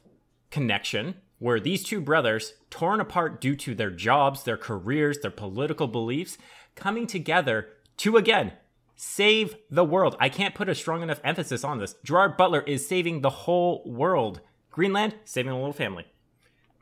[0.51, 5.87] connection where these two brothers, torn apart due to their jobs, their careers, their political
[5.87, 6.37] beliefs,
[6.75, 8.53] coming together to again
[8.97, 10.17] save the world.
[10.19, 11.95] I can't put a strong enough emphasis on this.
[12.03, 14.41] Gerard Butler is saving the whole world.
[14.71, 16.05] Greenland saving a little family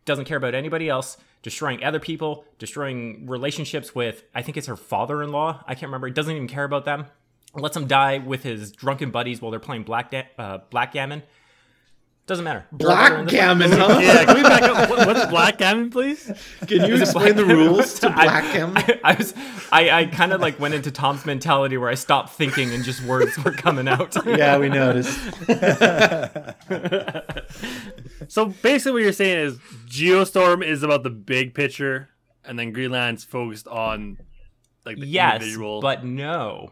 [0.06, 4.76] doesn't care about anybody else, destroying other people, destroying relationships with, I think it's her
[4.76, 5.64] father in law.
[5.68, 6.08] I can't remember.
[6.08, 7.08] He doesn't even care about them.
[7.54, 11.24] Lets them die with his drunken buddies while they're playing black, da- uh, blackgammon.
[12.28, 12.66] Doesn't matter.
[12.72, 14.00] Blackgammon, huh?
[14.02, 14.90] Yeah, can we back up?
[14.90, 16.32] What, what's blackgammon, please?
[16.66, 18.78] Can you explain the rules to blackgammon?
[18.78, 19.34] I, I was,
[19.72, 23.04] I, I kind of like went into Tom's mentality where I stopped thinking and just
[23.04, 24.16] words were coming out.
[24.26, 25.20] yeah, we noticed.
[28.28, 29.58] So basically, what you're saying is
[29.88, 32.10] Geostorm is about the big picture,
[32.44, 34.18] and then Greenland's focused on
[34.86, 35.82] like the yes, individual.
[35.82, 36.72] but no.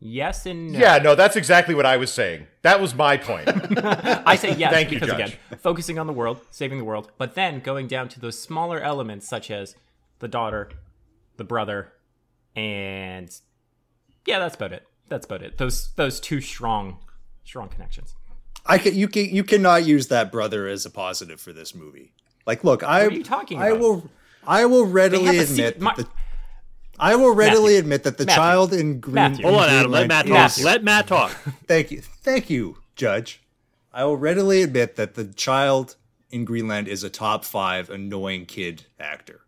[0.00, 0.78] Yes and no.
[0.78, 2.46] Yeah, no, that's exactly what I was saying.
[2.62, 3.48] That was my point.
[3.84, 5.20] I say yes Thank because Judge.
[5.20, 8.80] again, focusing on the world, saving the world, but then going down to those smaller
[8.80, 9.74] elements such as
[10.20, 10.70] the daughter,
[11.36, 11.92] the brother,
[12.54, 13.28] and
[14.24, 14.86] yeah, that's about it.
[15.08, 15.58] That's about it.
[15.58, 16.98] Those those two strong
[17.44, 18.14] strong connections.
[18.66, 22.12] I can you can you cannot use that brother as a positive for this movie.
[22.46, 24.08] Like, look, I are you talking I will
[24.46, 26.06] I will readily admit se- my- the,
[27.00, 27.78] I will readily Matthew.
[27.78, 28.36] admit that the Matthew.
[28.36, 29.14] child in Green.
[29.14, 29.44] Matthew.
[29.46, 29.90] Hold on, Adam.
[29.90, 30.38] Let Greenland Matt is- talk.
[30.38, 30.64] Matthew.
[30.64, 31.30] Let Matt talk.
[31.66, 33.40] Thank you, thank you, Judge.
[33.92, 35.96] I will readily admit that the child
[36.30, 39.40] in Greenland is a top five annoying kid actor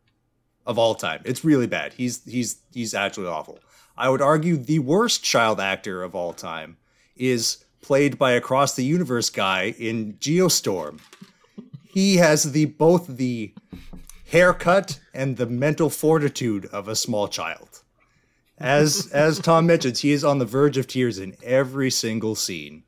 [0.67, 1.21] of all time.
[1.25, 1.93] It's really bad.
[1.95, 3.59] He's he's he's actually awful.
[3.97, 6.79] I would argue the worst child actor of all time
[7.17, 11.01] is played by across the universe guy in Geostorm.
[11.87, 13.53] He has the both the
[14.31, 17.83] haircut and the mental fortitude of a small child.
[18.59, 22.85] As as Tom mentions, he is on the verge of tears in every single scene.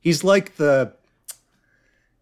[0.00, 0.94] He's like the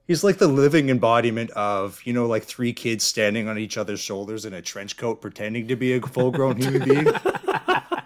[0.07, 4.01] he's like the living embodiment of, you know, like three kids standing on each other's
[4.01, 7.05] shoulders in a trench coat pretending to be a full-grown human being.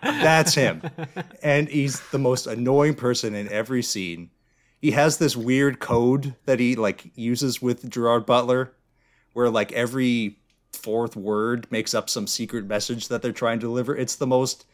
[0.03, 0.83] That's him.
[1.42, 4.31] And he's the most annoying person in every scene.
[4.81, 8.75] He has this weird code that he like uses with Gerard Butler
[9.33, 10.38] where like every
[10.72, 13.96] fourth word makes up some secret message that they're trying to deliver.
[13.96, 14.64] It's the most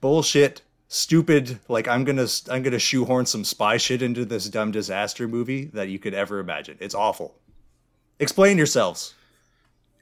[0.00, 1.58] bullshit, stupid.
[1.68, 5.88] Like I'm gonna I'm gonna shoehorn some spy shit into this dumb disaster movie that
[5.88, 6.76] you could ever imagine.
[6.80, 7.34] It's awful.
[8.18, 9.14] Explain yourselves.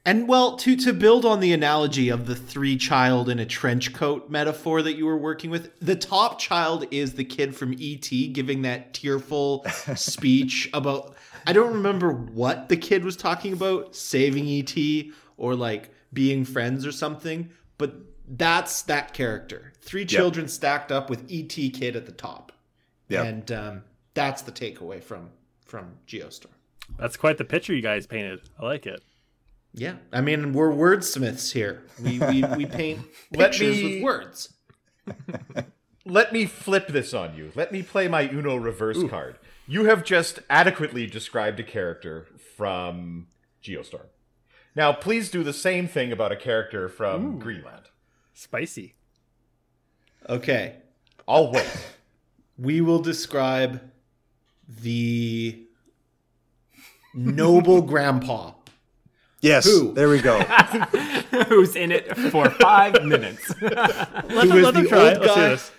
[0.05, 3.93] And well, to to build on the analogy of the three child in a trench
[3.93, 8.09] coat metaphor that you were working with, the top child is the kid from ET
[8.31, 14.47] giving that tearful speech about I don't remember what the kid was talking about, saving
[14.47, 14.75] ET
[15.37, 17.95] or like being friends or something, but
[18.27, 19.73] that's that character.
[19.81, 22.51] Three children stacked up with ET kid at the top.
[23.07, 23.25] Yep.
[23.25, 25.31] And um, that's the takeaway from
[25.65, 26.47] from Geostorm.
[26.97, 28.41] That's quite the picture you guys painted.
[28.59, 29.01] I like it.
[29.73, 31.83] Yeah, I mean we're wordsmiths here.
[32.01, 33.01] We we, we paint
[33.33, 34.53] pictures me- with words.
[36.05, 37.51] Let me flip this on you.
[37.55, 39.37] Let me play my Uno reverse card.
[39.69, 42.25] You have just adequately described a character
[42.57, 43.27] from
[43.63, 44.07] Geostorm.
[44.75, 47.85] Now, please do the same thing about a character from Greenland.
[48.33, 48.95] Spicy.
[50.27, 50.77] Okay,
[51.27, 51.69] I'll wait.
[52.57, 53.79] we will describe
[54.67, 55.67] the
[57.13, 58.53] noble grandpa.
[59.39, 59.93] Yes, Who?
[59.93, 60.39] there we go.
[61.47, 63.53] Who's in it for five minutes?
[63.61, 65.13] Let Who them, let them try.
[65.13, 65.19] old.
[65.19, 65.71] Let's do this.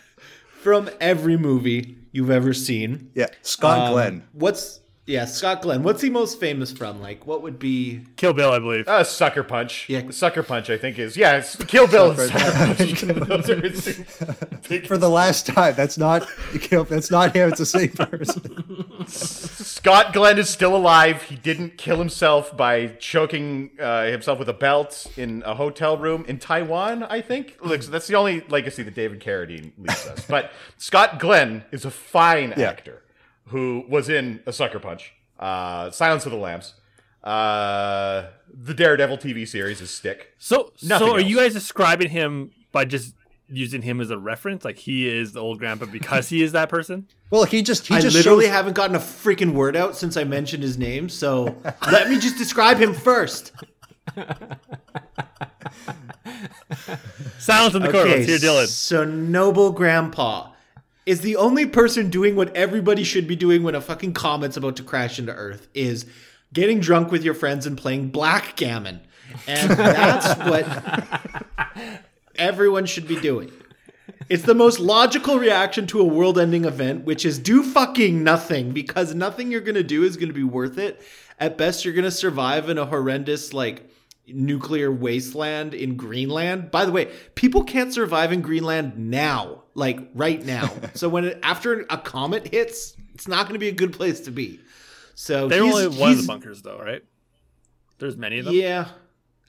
[0.62, 3.10] From every movie you've ever seen.
[3.14, 4.22] Yeah, Scott Um, Glenn.
[4.32, 5.82] What's yeah, Scott Glenn.
[5.82, 7.00] What's he most famous from?
[7.00, 8.86] Like what would be Kill Bill, I believe.
[8.86, 9.88] Uh, Sucker Punch.
[9.88, 10.10] Yeah.
[10.10, 11.16] Sucker Punch, I think, is.
[11.16, 13.00] Yeah, it's Kill Bill and Sucker Punch.
[13.28, 16.26] Those are his For the last time, that's not
[16.70, 17.48] that's not him.
[17.48, 19.04] It's the same person.
[19.06, 21.22] Scott Glenn is still alive.
[21.24, 26.24] He didn't kill himself by choking uh, himself with a belt in a hotel room
[26.28, 27.58] in Taiwan, I think.
[27.62, 30.24] Look, so that's the only legacy that David Carradine leaves us.
[30.26, 32.68] But Scott Glenn is a fine Yeah.
[32.70, 33.02] actor
[33.48, 36.74] who was in A Sucker Punch, uh, Silence of the Lambs,
[37.24, 40.34] uh, the Daredevil TV series is Stick.
[40.38, 43.14] So, Nothing so are you guys describing him by just
[43.48, 44.64] using him as a reference?
[44.64, 47.08] Like he is the old grandpa because he is that person?
[47.30, 50.16] Well, he just he I just literally shows, haven't gotten a freaking word out since
[50.16, 51.54] I mentioned his name, so
[51.92, 53.52] let me just describe him first.
[57.38, 58.08] Silence in the court.
[58.08, 58.66] Let's hear Dylan.
[58.66, 60.49] So noble grandpa.
[61.10, 64.76] Is the only person doing what everybody should be doing when a fucking comet's about
[64.76, 66.06] to crash into Earth is
[66.52, 69.00] getting drunk with your friends and playing blackgammon.
[69.48, 72.04] And that's what
[72.36, 73.50] everyone should be doing.
[74.28, 78.70] It's the most logical reaction to a world ending event, which is do fucking nothing
[78.70, 81.02] because nothing you're going to do is going to be worth it.
[81.40, 83.90] At best, you're going to survive in a horrendous, like,
[84.28, 86.70] nuclear wasteland in Greenland.
[86.70, 90.70] By the way, people can't survive in Greenland now, like right now.
[90.94, 94.20] so when it, after a comet hits, it's not going to be a good place
[94.20, 94.60] to be.
[95.14, 97.02] So They're only one of the bunkers, though, right?
[97.98, 98.54] There's many of them.
[98.54, 98.88] Yeah.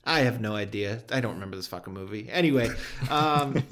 [0.04, 1.02] I have no idea.
[1.12, 2.28] I don't remember this fucking movie.
[2.30, 2.70] Anyway,
[3.10, 3.64] um,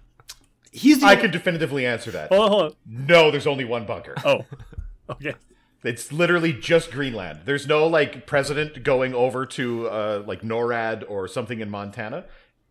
[0.72, 2.30] he's the I can definitively answer that.
[2.30, 2.72] Hold on, hold on.
[2.86, 4.14] No, there's only one bunker.
[4.24, 4.44] Oh,
[5.10, 5.34] okay.
[5.84, 7.42] It's literally just Greenland.
[7.44, 12.24] There's no like president going over to uh, like NORAD or something in Montana.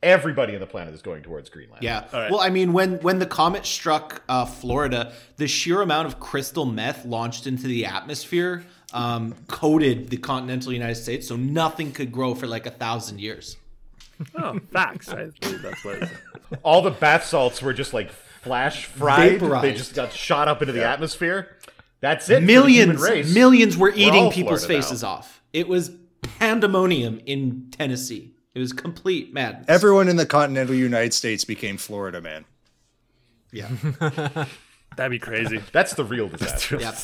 [0.04, 1.84] Everybody on the planet is going towards Greenland.
[1.84, 2.06] Yeah.
[2.14, 2.32] right.
[2.32, 6.66] Well, I mean, when when the comet struck uh, Florida, the sheer amount of crystal
[6.66, 12.36] meth launched into the atmosphere um, coated the continental United States, so nothing could grow
[12.36, 13.58] for like a thousand years.
[14.36, 15.10] Oh, facts.
[15.10, 16.12] I believe that's what it's.
[16.64, 19.40] All the bath salts were just like flash fried.
[19.40, 21.58] They just got shot up into the atmosphere.
[22.00, 22.36] That's it.
[22.36, 23.34] for the Millions, human race.
[23.34, 24.88] millions were eating all people's Florida now.
[24.88, 25.42] faces off.
[25.54, 25.92] It was
[26.40, 28.34] pandemonium in Tennessee.
[28.58, 29.66] It was complete madness.
[29.70, 32.46] Everyone in the continental United States became Florida man.
[33.52, 33.70] yeah.
[34.96, 35.62] That'd be crazy.
[35.72, 36.80] That's the real disaster.
[36.80, 36.96] Yep.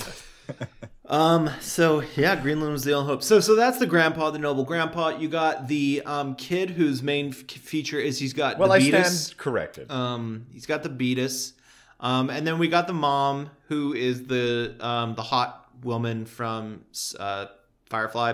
[1.06, 1.52] um.
[1.62, 3.22] So yeah, Greenland was the only hope.
[3.22, 5.10] So so that's the grandpa, the noble grandpa.
[5.10, 8.80] You got the um kid whose main f- feature is he's got Well, the I
[8.80, 9.26] beatus.
[9.28, 9.92] stand corrected.
[9.92, 11.54] Um, he's got the beatus.
[12.00, 16.84] Um, and then we got the mom who is the um the hot woman from
[17.20, 17.46] uh
[17.86, 18.34] Firefly.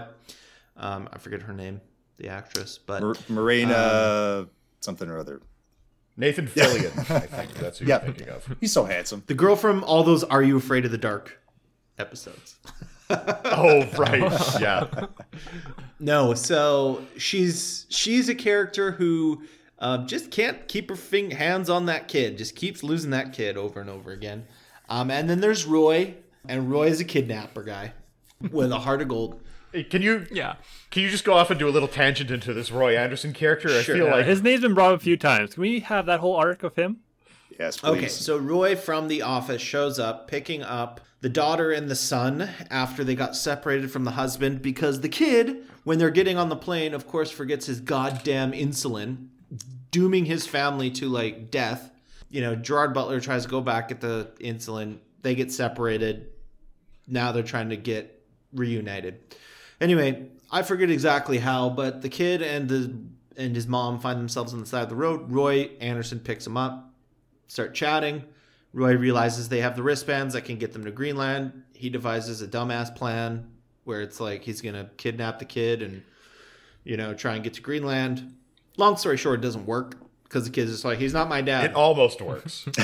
[0.77, 1.81] Um, I forget her name,
[2.19, 4.47] the actress, but Mar- Morena,
[4.81, 5.41] something or other.
[6.17, 8.03] Nathan Fillion, I think that's who Yeah.
[8.03, 8.55] you're thinking of.
[8.59, 9.23] He's so handsome.
[9.27, 11.39] the girl from all those "Are You Afraid of the Dark"
[11.97, 12.57] episodes.
[13.11, 14.21] Oh, right.
[14.61, 14.85] Yeah.
[15.99, 19.41] No, so she's she's a character who
[19.79, 22.37] uh, just can't keep her fing- hands on that kid.
[22.37, 24.45] Just keeps losing that kid over and over again.
[24.89, 26.13] Um, and then there's Roy,
[26.47, 27.93] and Roy is a kidnapper guy
[28.51, 29.41] with a heart of gold.
[29.89, 30.55] Can you Yeah.
[30.89, 33.69] can you just go off and do a little tangent into this Roy Anderson character?
[33.69, 33.95] I Sure.
[33.95, 35.53] feel Yeah, like his name's been brought up a few times.
[35.53, 36.97] Can we have that whole arc of him?
[37.59, 37.89] Yes, please.
[37.89, 42.49] Okay, so Roy from the office shows up picking up the daughter and the son
[42.71, 46.55] after they got separated from the husband because the kid, when they're getting on the
[46.55, 49.27] plane, of course, forgets his goddamn insulin,
[49.91, 51.91] dooming his family to like death.
[52.31, 54.97] You know, Gerard Butler tries to go back at the insulin.
[55.21, 56.27] They get separated.
[57.07, 58.15] Now they're trying to get
[58.53, 59.19] reunited.
[59.81, 62.95] Anyway, I forget exactly how, but the kid and the
[63.37, 65.31] and his mom find themselves on the side of the road.
[65.31, 66.89] Roy Anderson picks them up
[67.49, 68.23] start chatting.
[68.71, 71.63] Roy realizes they have the wristbands that can get them to Greenland.
[71.73, 73.49] He devises a dumbass plan
[73.83, 76.03] where it's like he's gonna kidnap the kid and
[76.83, 78.35] you know try and get to Greenland.
[78.77, 79.95] Long story short, it doesn't work
[80.29, 81.65] because the kid's just like he's not my dad.
[81.65, 82.65] it almost works.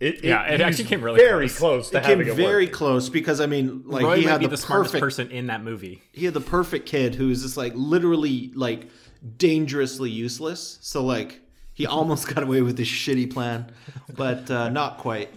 [0.00, 1.58] it, Yeah, it actually came really very close.
[1.58, 2.72] close, to it came it very work.
[2.74, 5.48] close because I mean, like Roy he had be the, the, smartest perfect person in
[5.48, 6.02] that movie.
[6.12, 8.88] he had the perfect kid who is just like literally like
[9.36, 10.78] dangerously useless.
[10.80, 11.40] So like
[11.74, 13.70] he almost got away with this shitty plan,
[14.14, 15.28] but uh, not quite.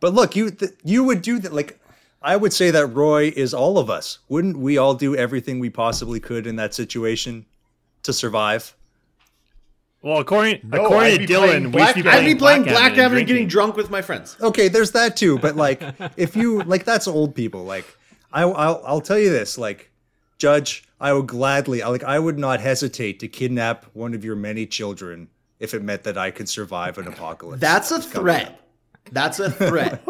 [0.00, 1.52] But look, you th- you would do that.
[1.52, 1.78] Like,
[2.22, 4.18] I would say that Roy is all of us.
[4.28, 7.44] Wouldn't we all do everything we possibly could in that situation
[8.04, 8.74] to survive?
[10.02, 12.10] Well, according No, according to be playing Dylan, we should be.
[12.10, 14.36] I'd be playing black blackgammon and getting drunk with my friends.
[14.40, 15.38] Okay, there's that too.
[15.38, 15.82] But like,
[16.16, 17.64] if you like, that's old people.
[17.64, 17.86] Like,
[18.32, 19.56] I I'll, I'll tell you this.
[19.56, 19.90] Like,
[20.38, 24.34] Judge, I would gladly, I like, I would not hesitate to kidnap one of your
[24.34, 25.28] many children
[25.60, 27.60] if it meant that I could survive an apocalypse.
[27.60, 28.60] That's a threat.
[29.12, 30.02] That's a threat.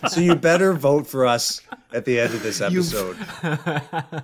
[0.10, 1.60] so you better vote for us
[1.92, 3.16] at the end of this episode.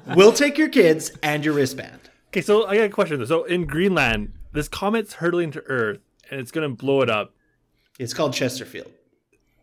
[0.16, 2.09] we'll take your kids and your wristband.
[2.30, 3.18] Okay, so I got a question.
[3.18, 3.24] though.
[3.26, 5.98] So in Greenland, this comet's hurtling to Earth
[6.30, 7.34] and it's gonna blow it up.
[7.98, 8.92] It's called Chesterfield.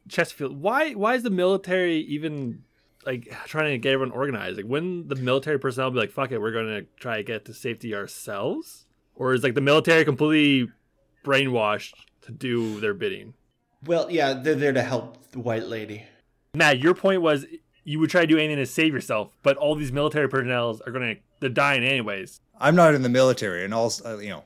[0.09, 0.61] Chesterfield.
[0.61, 2.63] Why why is the military even
[3.05, 4.57] like trying to get everyone organized?
[4.57, 7.53] Like when the military personnel be like, fuck it, we're gonna try to get to
[7.53, 8.85] safety ourselves?
[9.15, 10.71] Or is like the military completely
[11.25, 13.33] brainwashed to do their bidding?
[13.85, 16.03] Well, yeah, they're there to help the white lady.
[16.53, 17.45] Matt, your point was
[17.87, 20.91] you would try to do anything to save yourself, but all these military personnel are
[20.91, 22.41] gonna they're dying anyways.
[22.59, 24.43] I'm not in the military, and also, uh, you know,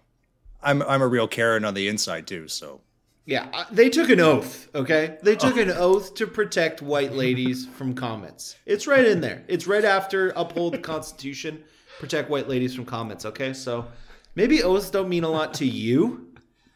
[0.61, 2.47] I'm I'm a real Karen on the inside too.
[2.47, 2.81] So
[3.25, 5.17] Yeah, they took an oath, okay?
[5.23, 8.57] They took an oath to protect white ladies from comets.
[8.67, 9.43] It's right in there.
[9.47, 11.63] It's right after uphold the Constitution,
[11.99, 13.53] protect white ladies from comets, okay?
[13.53, 13.87] So
[14.35, 16.27] maybe oaths don't mean a lot to you,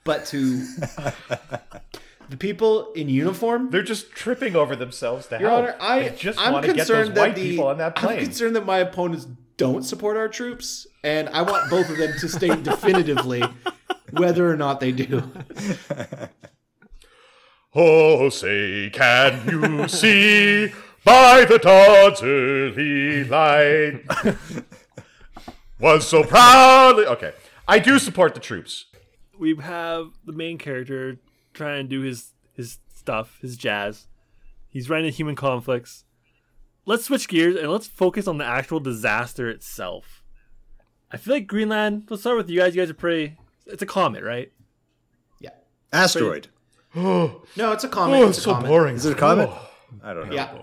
[0.04, 0.66] but to
[2.30, 3.70] the people in uniform.
[3.72, 5.64] They're just tripping over themselves to Your help.
[5.64, 7.78] Honor, I, They just I'm want to get those concerned white that the people on
[7.78, 11.98] that I'm concerned that my opponents don't support our troops, and I want both of
[11.98, 13.44] them to state definitively
[14.12, 15.24] whether or not they do.
[17.78, 20.72] Oh, say, can you see
[21.04, 24.02] by the dawn's early light?
[25.80, 27.06] Was so proudly.
[27.06, 27.34] Okay.
[27.68, 28.86] I do support the troops.
[29.38, 31.18] we have the main character
[31.56, 34.08] trying to do his his stuff, his jazz.
[34.70, 36.04] He's running human conflicts.
[36.86, 40.24] Let's switch gears and let's focus on the actual disaster itself.
[41.12, 42.08] I feel like Greenland.
[42.10, 42.76] Let's start with you guys.
[42.76, 43.38] You guys are pretty.
[43.66, 44.52] It's a comet, right?
[45.40, 45.52] Yeah.
[45.92, 46.50] Asteroid.
[46.96, 48.16] No, it's a comet.
[48.16, 48.70] Oh, it's it's a so comment.
[48.70, 48.96] boring.
[48.96, 49.50] Is it a comet?
[49.52, 49.70] Oh.
[50.02, 50.36] I don't know.
[50.36, 50.54] Yeah.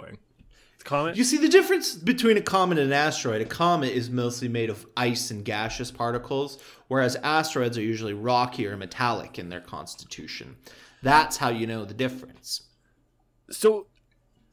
[0.82, 1.16] Comet.
[1.16, 3.40] You see the difference between a comet and an asteroid.
[3.40, 6.58] A comet is mostly made of ice and gaseous particles,
[6.88, 10.56] whereas asteroids are usually rocky or metallic in their constitution.
[11.02, 12.62] That's how you know the difference.
[13.50, 13.86] So,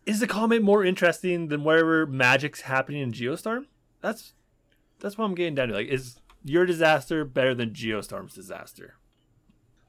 [0.06, 3.66] is the comet more interesting than whatever magic's happening in Geostorm?
[4.02, 4.34] That's
[5.00, 5.76] that's what I'm getting down to.
[5.76, 8.96] Like, is your disaster better than Geostorm's disaster?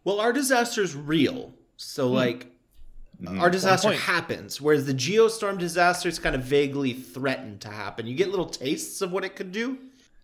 [0.05, 1.55] Well, our disaster's real.
[1.77, 2.15] So, hmm.
[2.15, 2.53] like,
[3.23, 3.41] Mm-hmm.
[3.41, 8.07] our disaster happens, whereas the geostorm disaster is kind of vaguely threatened to happen.
[8.07, 9.79] You get little tastes of what it could do.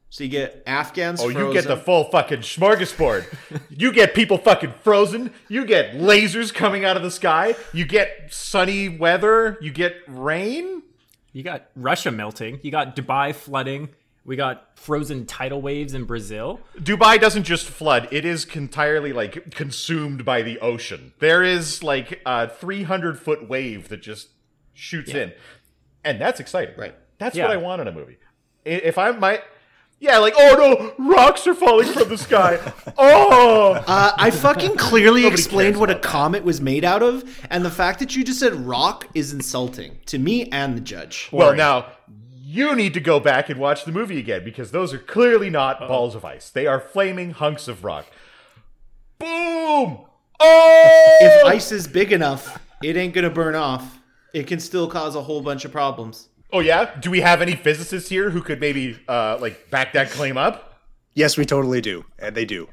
[0.08, 1.20] So, you get Afghans.
[1.20, 3.26] Oh, you get the full fucking smorgasbord.
[3.70, 5.32] you get people fucking frozen.
[5.48, 7.54] You get lasers coming out of the sky.
[7.74, 9.58] You get sunny weather.
[9.60, 10.82] You get rain.
[11.32, 12.60] You got Russia melting.
[12.62, 13.90] You got Dubai flooding.
[14.26, 16.58] We got frozen tidal waves in Brazil.
[16.78, 21.12] Dubai doesn't just flood; it is entirely like consumed by the ocean.
[21.20, 24.28] There is like a 300 foot wave that just
[24.74, 25.32] shoots in,
[26.04, 26.74] and that's exciting.
[26.76, 26.94] Right.
[27.18, 27.44] That's Yeah.
[27.46, 28.18] what I want in a movie.
[28.64, 29.42] If I might,
[30.00, 32.58] yeah, like oh no, rocks are falling from the sky.
[32.98, 36.02] Oh, Uh, I fucking clearly Nobody explained what a that.
[36.02, 39.98] comet was made out of, and the fact that you just said rock is insulting
[40.06, 41.28] to me and the judge.
[41.30, 41.86] well now.
[42.56, 45.76] You need to go back and watch the movie again because those are clearly not
[45.76, 45.88] Uh-huh.
[45.88, 46.48] balls of ice.
[46.48, 48.06] They are flaming hunks of rock.
[49.18, 49.98] Boom!
[50.40, 51.18] Oh!
[51.20, 53.98] If ice is big enough, it ain't gonna burn off.
[54.32, 56.28] It can still cause a whole bunch of problems.
[56.52, 56.94] Oh yeah?
[56.98, 60.80] Do we have any physicists here who could maybe uh like back that claim up?
[61.14, 62.68] Yes, we totally do, and they do.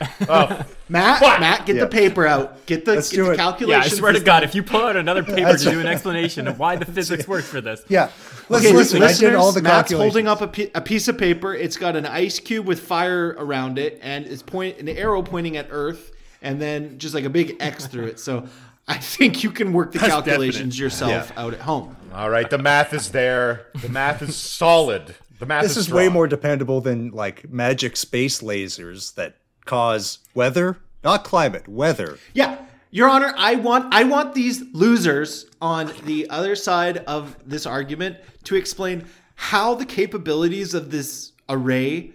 [0.28, 0.64] Oh.
[0.88, 1.40] Matt, Fuck!
[1.40, 2.64] Matt, get the paper out.
[2.66, 3.68] Get the, Let's get the it.
[3.68, 6.46] Yeah, I swear to God, if you pull out another paper to do an explanation
[6.46, 7.84] of why the physics works for this.
[7.88, 8.10] Yeah.
[8.48, 9.02] Let's Okay, listen.
[9.02, 11.54] I did all the Matt's holding up a, piece of paper.
[11.54, 15.56] It's got an ice cube with fire around it, and it's point an arrow pointing
[15.56, 18.20] at Earth, and then just like a big X through it.
[18.20, 18.46] So
[18.86, 21.96] I think you can work the That's calculations yourself out at home.
[22.12, 23.66] All right, the math is there.
[23.82, 25.14] The math is solid.
[25.38, 29.36] The math This is is way more dependable than like magic space lasers that
[29.66, 32.18] cause weather, not climate, weather.
[32.32, 32.58] Yeah,
[32.90, 38.16] Your Honor, I want I want these losers on the other side of this argument
[38.44, 39.04] to explain
[39.34, 42.12] how the capabilities of this array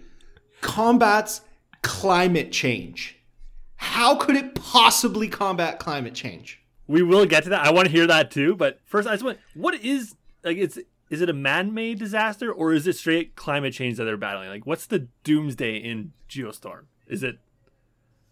[0.60, 1.42] combats
[1.82, 3.18] climate change.
[3.76, 6.60] How could it possibly combat climate change?
[6.86, 7.64] We will get to that.
[7.64, 8.54] I want to hear that too.
[8.54, 10.78] But first, I just want what is like it's
[11.10, 14.48] is it a man-made disaster or is it straight climate change that they're battling?
[14.48, 16.84] Like, what's the doomsday in Geostorm?
[17.12, 17.38] Is it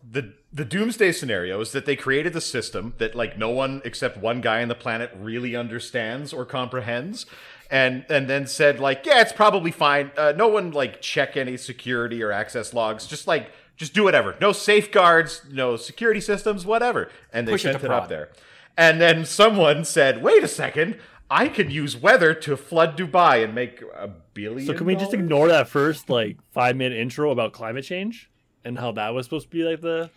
[0.09, 4.17] the the doomsday scenario is that they created the system that like no one except
[4.17, 7.27] one guy on the planet really understands or comprehends
[7.71, 10.11] and and then said like yeah it's probably fine.
[10.17, 13.07] Uh, no one like check any security or access logs.
[13.07, 14.37] Just like just do whatever.
[14.41, 17.11] No safeguards no security systems whatever.
[17.33, 18.31] And they Push sent to it, up there.
[18.77, 20.99] And then someone said wait a second.
[21.33, 24.67] I can use weather to flood Dubai and make a billion.
[24.67, 24.75] so?
[24.75, 28.30] Can we just ignore that first like five-minute intro about climate change
[28.65, 30.11] and how that was supposed to be like the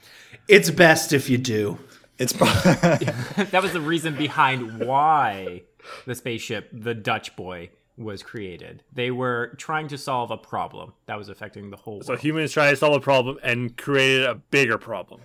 [0.48, 1.80] It's best if you do.
[2.18, 2.48] It's pro-
[3.46, 5.64] that was the reason behind why
[6.06, 8.84] the spaceship, the Dutch boy, was created.
[8.91, 12.22] They were trying to solve a problem that was affecting the whole so world.
[12.22, 15.22] humans trying to solve a problem and created a bigger problem.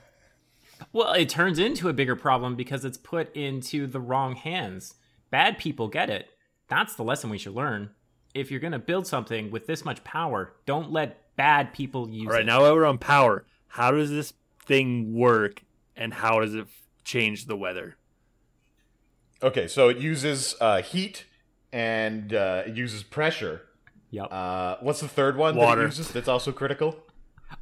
[0.93, 4.95] well, it turns into a bigger problem because it's put into the wrong hands.
[5.31, 6.29] Bad people get it.
[6.69, 7.91] That's the lesson we should learn.
[8.35, 12.27] If you're going to build something with this much power, don't let bad people use
[12.27, 12.47] All right, it.
[12.47, 14.35] now we're on power, how does this
[14.67, 15.63] thing work
[15.97, 16.67] and how does it
[17.05, 17.97] change the weather?
[19.43, 21.25] Okay, so it uses uh, heat
[21.73, 23.63] and uh, it uses pressure.
[24.11, 24.29] Yep.
[24.31, 26.99] Uh, what's the third one that it uses that's also critical?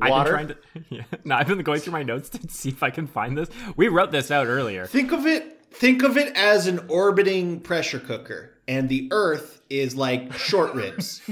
[0.01, 0.37] I've Water.
[0.37, 0.85] been trying to.
[0.97, 1.03] Yeah.
[1.25, 3.49] No, I've been going through my notes to see if I can find this.
[3.77, 4.87] We wrote this out earlier.
[4.87, 9.95] Think of it think of it as an orbiting pressure cooker and the earth is
[9.95, 11.21] like short ribs.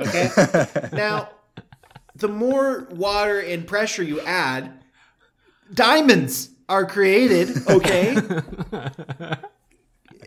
[0.00, 0.28] Okay?
[0.92, 1.28] now,
[2.14, 4.72] the more water and pressure you add,
[5.72, 7.50] diamonds are created.
[7.68, 8.16] Okay,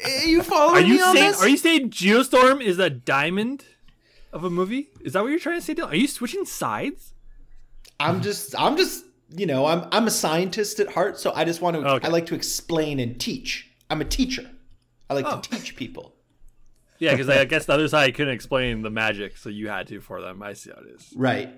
[0.04, 1.42] Eh, you Are following me you on saying this?
[1.42, 3.66] are you saying Geostorm is a diamond
[4.32, 4.90] of a movie?
[5.02, 5.74] Is that what you're trying to say?
[5.74, 5.92] Dylan?
[5.92, 7.14] Are you switching sides?
[8.00, 11.62] I'm just, I'm just, you know, I'm, I'm a scientist at heart, so I just
[11.62, 12.08] want to, Okay.
[12.08, 13.68] I like to explain and teach.
[13.90, 14.48] I'm a teacher.
[15.10, 15.40] I like Oh.
[15.40, 16.14] to teach people.
[17.00, 20.00] Yeah, because I guess the other side couldn't explain the magic, so you had to
[20.02, 20.44] for them.
[20.44, 21.12] I see how it is.
[21.16, 21.50] Right.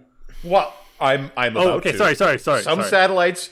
[0.44, 1.92] Well, I'm I'm Oh, about okay.
[1.94, 1.98] to.
[1.98, 2.64] Sorry, sorry, sorry.
[2.64, 2.90] Some sorry.
[2.90, 3.50] satellites,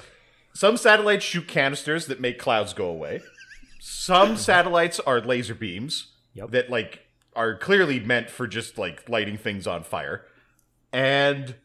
[0.53, 3.21] some satellites shoot canisters that make clouds go away.
[3.79, 6.51] Some satellites are laser beams Yep.
[6.51, 7.01] that like
[7.35, 10.25] are clearly meant for just like lighting things on fire,
[10.93, 11.55] and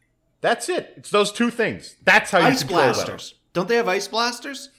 [0.40, 0.92] that's it.
[0.96, 1.96] It's those two things.
[2.04, 2.92] That's how you Ice control them.
[2.94, 3.34] blasters.
[3.52, 4.70] Don't they have ice blasters?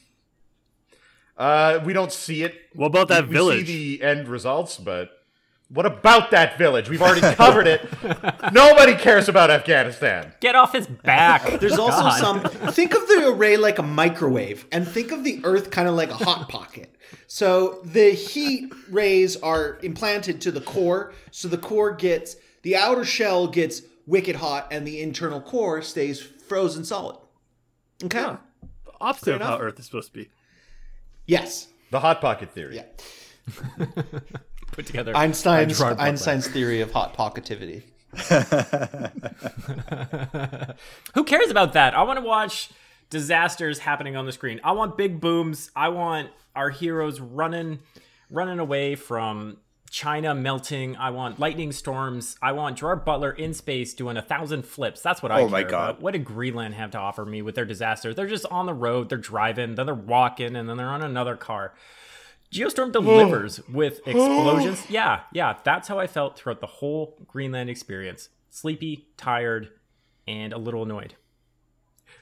[1.38, 2.56] Uh, we don't see it.
[2.74, 5.10] What about that we, we see the end results, but
[5.74, 6.88] what about that village?
[6.88, 7.88] We've already covered it.
[8.54, 10.34] Nobody cares about Afghanistan.
[10.40, 11.60] Get off his back.
[11.60, 12.20] There's oh, also God.
[12.20, 12.72] some.
[12.72, 16.10] Think of the array like a microwave, and think of the Earth kind of like
[16.10, 16.96] a hot pocket.
[17.28, 23.04] So the heat rays are implanted to the core, so the core gets the outer
[23.04, 27.18] shell gets wicked hot, and the internal core stays frozen solid.
[28.04, 28.22] Okay.
[28.22, 28.38] Huh.
[29.02, 29.58] Opposite of how.
[29.58, 30.30] Earth is supposed to be.
[31.26, 31.68] Yes.
[31.92, 32.76] The hot pocket theory.
[32.76, 32.86] Yeah.
[34.74, 35.16] put together.
[35.16, 37.84] Einstein's Einstein's theory of hot pocketivity.
[41.14, 41.96] Who cares about that?
[41.96, 42.70] I want to watch
[43.10, 44.60] disasters happening on the screen.
[44.64, 45.72] I want big booms.
[45.76, 47.80] I want our heroes running
[48.30, 49.58] running away from
[49.92, 50.96] China melting.
[50.98, 52.36] I want lightning storms.
[52.42, 55.02] I want Gerard Butler in space doing a thousand flips.
[55.02, 55.90] That's what I Oh care my God.
[55.92, 56.02] about.
[56.02, 58.16] What did Greenland have to offer me with their disasters?
[58.16, 61.36] They're just on the road, they're driving, then they're walking, and then they're on another
[61.36, 61.74] car.
[62.54, 64.90] Geostorm delivers with explosions.
[64.90, 68.30] Yeah, yeah, that's how I felt throughout the whole Greenland experience.
[68.50, 69.70] Sleepy, tired,
[70.28, 71.16] and a little annoyed.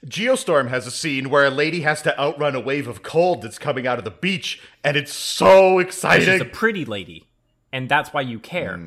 [0.06, 3.60] Geostorm has a scene where a lady has to outrun a wave of cold that's
[3.60, 6.26] coming out of the beach, and it's so exciting.
[6.28, 7.28] She's a pretty lady,
[7.72, 8.80] and that's why you care.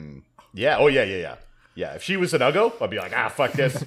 [0.54, 1.36] yeah, oh yeah, yeah, yeah.
[1.76, 3.84] Yeah, if she was an Uggo, I'd be like, ah, fuck this.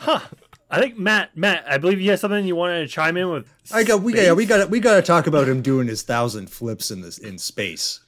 [0.70, 3.52] I think Matt, Matt, I believe you had something you wanted to chime in with.
[3.72, 4.26] I got we space?
[4.28, 7.18] got we got we got to talk about him doing his thousand flips in this
[7.18, 8.00] in space.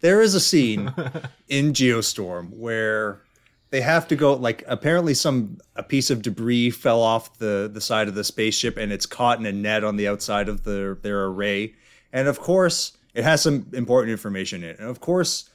[0.00, 0.92] There is a scene
[1.48, 3.22] in Geostorm where
[3.70, 7.80] they have to go like apparently some a piece of debris fell off the the
[7.80, 10.96] side of the spaceship and it's caught in a net on the outside of their
[10.96, 11.74] their array.
[12.12, 14.78] And of course, it has some important information in it.
[14.78, 15.48] And of course,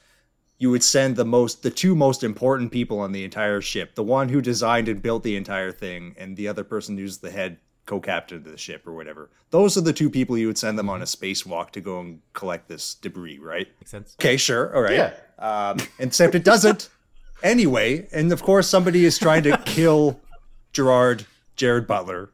[0.58, 4.02] you would send the most the two most important people on the entire ship the
[4.02, 7.58] one who designed and built the entire thing and the other person who's the head
[7.84, 9.30] co-captain of the ship or whatever.
[9.50, 12.20] Those are the two people you would send them on a spacewalk to go and
[12.32, 13.68] collect this debris right?
[13.80, 14.16] Makes sense.
[14.18, 14.74] okay sure.
[14.74, 14.92] All right.
[14.92, 15.12] Yeah.
[15.38, 16.88] um, except it doesn't
[17.42, 18.08] anyway.
[18.12, 20.20] And of course somebody is trying to kill
[20.72, 22.30] gerard jared butler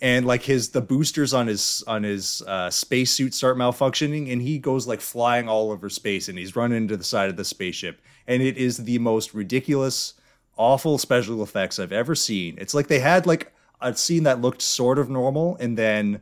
[0.00, 4.58] and like his the boosters on his on his uh, spacesuit start malfunctioning and he
[4.58, 8.00] goes like flying all over space and he's running into the side of the spaceship.
[8.26, 10.14] And it is the most ridiculous
[10.56, 12.56] awful special effects i've ever seen.
[12.58, 16.20] It's like they had like a scene that looked sort of normal and then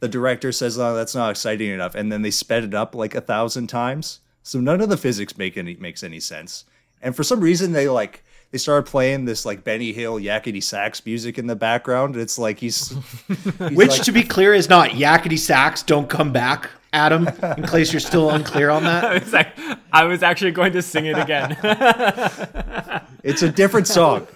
[0.00, 3.14] the director says oh that's not exciting enough and then they sped it up like
[3.14, 4.20] a thousand times.
[4.42, 6.64] So none of the physics make any makes any sense.
[7.00, 11.04] And for some reason they like they started playing this like Benny Hill yakety sax
[11.04, 12.16] music in the background.
[12.16, 12.90] It's like he's,
[13.28, 15.82] he's Which, like- to be clear, is not yakety sax.
[15.82, 17.26] Don't come back, Adam.
[17.56, 19.16] In case you're still unclear on that.
[19.22, 19.58] It's like,
[19.92, 21.56] I was actually going to sing it again.
[23.24, 24.26] it's a different song,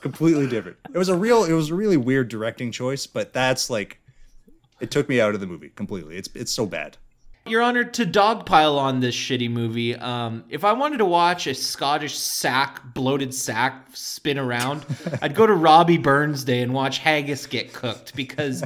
[0.00, 0.76] completely different.
[0.92, 4.00] It was a real, it was a really weird directing choice, but that's like,
[4.80, 6.16] it took me out of the movie completely.
[6.16, 6.96] It's it's so bad.
[7.46, 11.54] Your Honor, to dogpile on this shitty movie, um, if I wanted to watch a
[11.54, 14.86] Scottish sack, bloated sack spin around,
[15.22, 18.64] I'd go to Robbie Burns Day and watch haggis get cooked because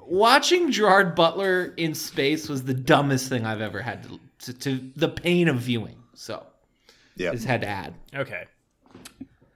[0.00, 4.90] watching Gerard Butler in space was the dumbest thing I've ever had to, to, to
[4.94, 5.96] the pain of viewing.
[6.14, 6.46] So,
[7.16, 7.32] Yeah.
[7.32, 7.94] just had to add.
[8.14, 8.44] okay.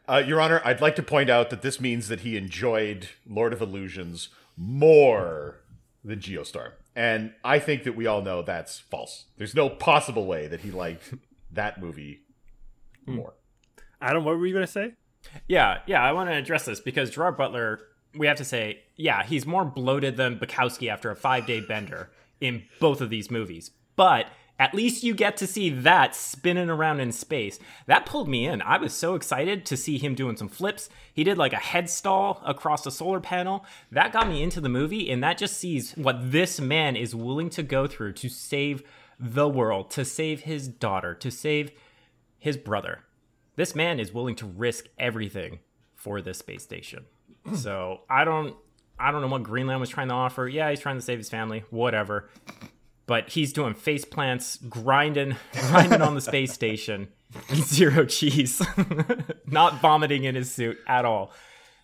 [0.09, 3.53] Uh, Your Honor, I'd like to point out that this means that he enjoyed Lord
[3.53, 5.61] of Illusions more
[6.03, 6.73] than Geostorm.
[6.99, 9.27] And I think that we all know that's false.
[9.37, 11.15] There's no possible way that he liked
[11.53, 12.23] that movie
[13.07, 13.15] hmm.
[13.15, 13.35] more.
[14.03, 14.95] Adam, what were you going to say?
[15.47, 17.79] Yeah, yeah, I want to address this because Gerard Butler,
[18.17, 22.11] we have to say, yeah, he's more bloated than Bukowski after a five day bender
[22.41, 23.71] in both of these movies.
[23.95, 24.27] But
[24.59, 27.61] at least you get to see that spinning around in space.
[27.87, 28.61] That pulled me in.
[28.63, 30.91] I was so excited to see him doing some flips.
[31.13, 33.65] He did like a head stall across a solar panel.
[33.93, 37.51] That got me into the movie, and that just sees what this man is willing
[37.51, 38.83] to go through to save
[39.21, 41.71] the world, to save his daughter, to save
[42.39, 43.05] his brother.
[43.57, 45.61] This man is willing to risk everything
[45.95, 47.07] for this space station.
[47.55, 48.57] So I don't
[48.99, 50.47] I don't know what Greenland was trying to offer.
[50.47, 52.29] Yeah, he's trying to save his family, whatever.
[53.09, 57.09] But he's doing face plants, grinding, grinding on the space station,
[57.55, 58.63] zero cheese,
[59.47, 61.33] not vomiting in his suit at all,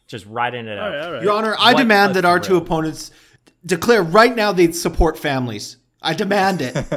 [0.07, 0.93] just riding it out.
[0.93, 1.23] All right, all right.
[1.23, 3.11] Your Honor, I demand that our two opponents
[3.65, 5.79] declare right now they support families.
[6.03, 6.77] I demand it.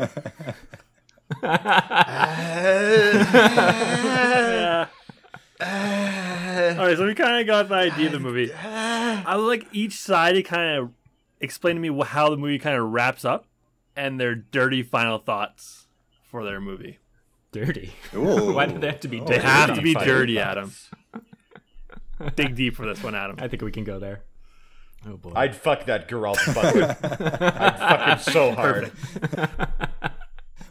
[5.60, 8.54] All right, so we kind of got the idea of the movie.
[8.54, 10.92] I would like each side to kind of
[11.40, 13.47] explain to me how the movie kind of wraps up
[13.98, 15.88] and their dirty final thoughts
[16.30, 17.00] for their movie.
[17.52, 17.94] Dirty.
[18.14, 18.54] Ooh.
[18.54, 18.80] Why do oh.
[18.80, 19.32] they have to be dirty?
[19.32, 19.48] They dirty?
[19.48, 20.40] have to be dirty.
[20.40, 20.72] Adam.
[22.36, 23.36] Dig deep for this one, Adam.
[23.40, 24.22] I think we can go there.
[25.06, 25.32] Oh boy.
[25.36, 26.96] I'd fuck that Gerard Butler.
[27.02, 28.92] I'd fuck him so hard.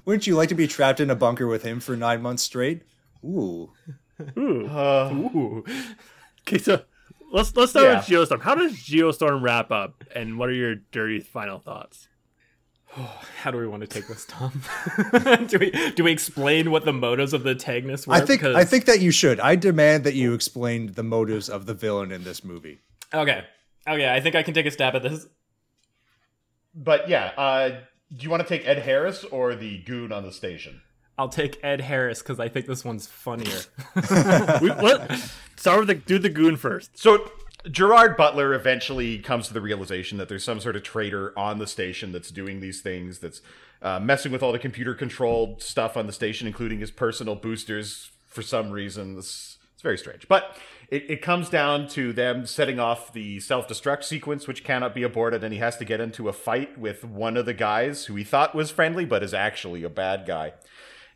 [0.04, 2.82] Wouldn't you like to be trapped in a bunker with him for nine months straight?
[3.24, 3.72] Ooh.
[4.36, 4.66] Ooh.
[4.66, 5.62] Uh,
[6.42, 6.82] okay, so
[7.32, 7.96] let's let's start Yeah.
[7.98, 8.42] with Geostorm.
[8.42, 12.08] How does Geostorm wrap up, and what are your dirty final thoughts?
[13.42, 14.62] How do we want to take this, Tom?
[15.48, 18.14] do we do we explain what the motives of the antagonists were?
[18.14, 19.40] I think Because- I think that you should.
[19.40, 22.80] I demand that you explain the motives of the villain in this movie.
[23.12, 23.44] Okay.
[23.88, 25.26] Okay, I think I can take a stab at this.
[26.74, 27.68] But yeah, uh,
[28.14, 30.82] do you want to take Ed Harris or the goon on the station?
[31.18, 33.58] I'll take Ed Harris because I think this one's funnier.
[34.60, 35.10] We, let,
[35.56, 36.98] start with the do the goon first.
[36.98, 37.30] So
[37.70, 41.66] Gerard Butler eventually comes to the realization that there's some sort of traitor on the
[41.66, 43.40] station that's doing these things, that's
[43.82, 48.10] uh, messing with all the computer controlled stuff on the station, including his personal boosters
[48.26, 49.18] for some reason.
[49.18, 50.28] It's, it's very strange.
[50.28, 50.56] But
[50.88, 55.02] it, it comes down to them setting off the self destruct sequence, which cannot be
[55.02, 58.14] aborted, and he has to get into a fight with one of the guys who
[58.14, 60.52] he thought was friendly, but is actually a bad guy.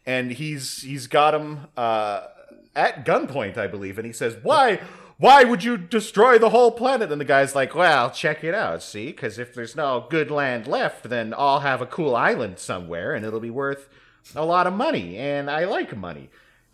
[0.05, 2.27] And he's he's got him uh,
[2.75, 4.81] at gunpoint, I believe, and he says, "Why,
[5.21, 8.83] why would you destroy the whole planet?" And the guy's like, "Well, check it out,
[8.83, 13.15] see, because if there's no good land left, then I'll have a cool island somewhere,
[13.15, 13.89] and it'll be worth
[14.35, 16.31] a lot of money, and I like money."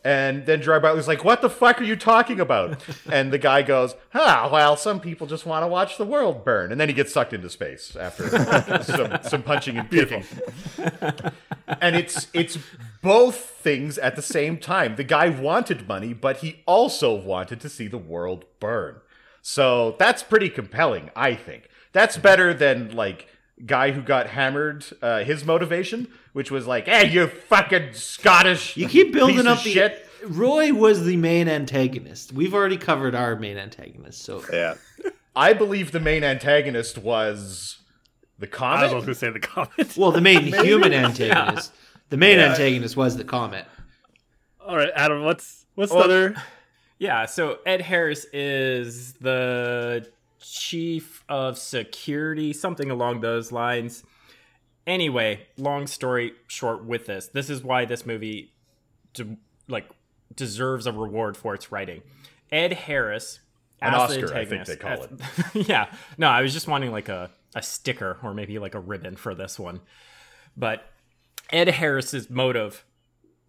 [0.07, 2.81] And then Gerard Butler's like, "What the fuck are you talking about?"
[3.11, 6.71] and the guy goes, "Ah, well, some people just want to watch the world burn."
[6.71, 8.29] And then he gets sucked into space after
[8.85, 10.25] some, some punching and kicking
[11.81, 12.59] and it's it's
[13.03, 14.97] both things at the same time.
[14.97, 18.97] The guy wanted money, but he also wanted to see the world burn.
[19.43, 21.69] So that's pretty compelling, I think.
[21.93, 23.29] That's better than like
[23.65, 24.85] guy who got hammered.
[25.01, 29.63] Uh, his motivation, which was like, "Hey, you fucking Scottish, You keep building piece up
[29.63, 32.33] the shit." Roy was the main antagonist.
[32.33, 34.75] We've already covered our main antagonist, so Yeah.
[35.37, 37.79] I believe the main antagonist was
[38.39, 38.79] the comet.
[38.79, 39.05] I was comet.
[39.05, 39.97] going to say the comment.
[39.97, 41.73] well, the main human antagonist.
[42.11, 43.67] The main antagonist was the comet.
[44.61, 45.23] All right, Adam.
[45.25, 46.43] What's what's Well- the other?
[46.99, 50.09] Yeah, so Ed Harris is the
[50.41, 54.05] chief of security, something along those lines.
[54.87, 57.29] Anyway, long story short with this.
[57.29, 58.53] This is why this movie
[59.15, 59.37] de-
[59.69, 59.89] like
[60.35, 62.03] deserves a reward for its writing.
[62.53, 63.41] Ed Harris
[63.83, 65.11] An Oscar, I think they call as-
[65.69, 65.87] yeah.
[66.17, 69.35] No, I was just wanting like a a sticker or maybe like a ribbon for
[69.35, 69.81] this one.
[70.57, 70.85] But
[71.51, 72.85] Ed Harris's motive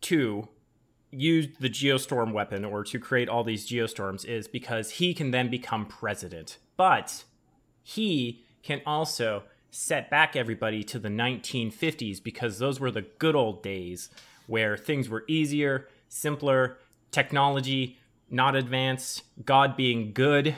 [0.01, 0.47] to
[1.11, 5.49] use the geostorm weapon or to create all these geostorms is because he can then
[5.49, 6.57] become president.
[6.77, 7.23] But
[7.83, 13.61] he can also set back everybody to the 1950s because those were the good old
[13.61, 14.09] days
[14.47, 16.77] where things were easier, simpler,
[17.11, 17.97] technology
[18.29, 20.55] not advanced, God being good.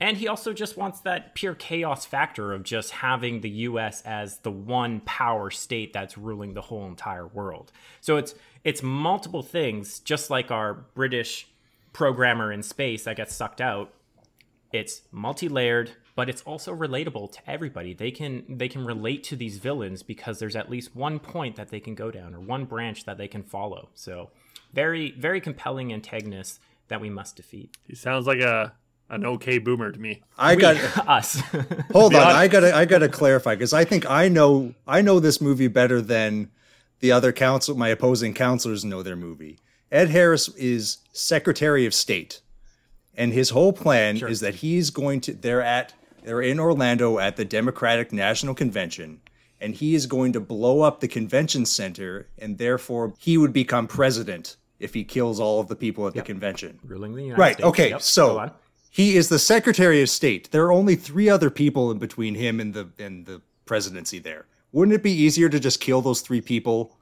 [0.00, 4.38] And he also just wants that pure chaos factor of just having the US as
[4.38, 7.72] the one power state that's ruling the whole entire world.
[8.00, 8.34] So it's
[8.64, 11.48] it's multiple things, just like our British
[11.92, 13.92] programmer in space that gets sucked out.
[14.74, 17.94] It's multi-layered, but it's also relatable to everybody.
[17.94, 21.68] They can they can relate to these villains because there's at least one point that
[21.68, 23.90] they can go down or one branch that they can follow.
[23.94, 24.30] So
[24.72, 26.58] very very compelling antagonists
[26.88, 27.76] that we must defeat.
[27.86, 28.72] He sounds like a
[29.10, 30.22] an okay boomer to me.
[30.36, 30.76] I got
[31.08, 31.40] Us.
[31.92, 35.40] Hold on, I gotta I gotta clarify because I think I know I know this
[35.40, 36.50] movie better than
[36.98, 39.60] the other council my opposing counselors know their movie.
[39.92, 42.40] Ed Harris is Secretary of State,
[43.16, 45.92] and his whole plan is that he's going to they're at
[46.22, 49.20] they're in Orlando at the Democratic National Convention,
[49.60, 53.86] and he is going to blow up the convention center, and therefore he would become
[53.86, 56.78] president if he kills all of the people at the convention.
[56.84, 57.54] ruling the United Right.
[57.54, 57.66] States.
[57.68, 57.90] Okay.
[57.90, 58.50] Yep, So
[58.90, 60.50] he is the Secretary of State.
[60.50, 64.18] There are only three other people in between him and the and the presidency.
[64.18, 66.96] There, wouldn't it be easier to just kill those three people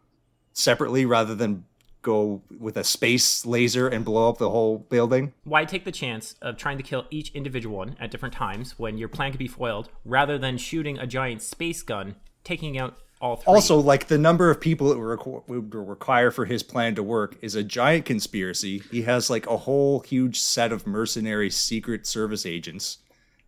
[0.53, 1.65] separately rather than
[2.03, 5.33] go with a space laser and blow up the whole building.
[5.45, 8.99] Why take the chance of trying to kill each individual one at different times when
[8.99, 13.37] your plan could be foiled, rather than shooting a giant space gun, taking out all
[13.37, 13.53] three?
[13.53, 17.03] Also, like the number of people it would requ- would require for his plan to
[17.03, 18.83] work is a giant conspiracy.
[18.91, 22.99] He has like a whole huge set of mercenary secret service agents.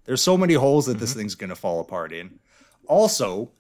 [0.04, 1.20] There's so many holes that this mm-hmm.
[1.20, 2.38] thing's going to fall apart in.
[2.86, 3.50] Also,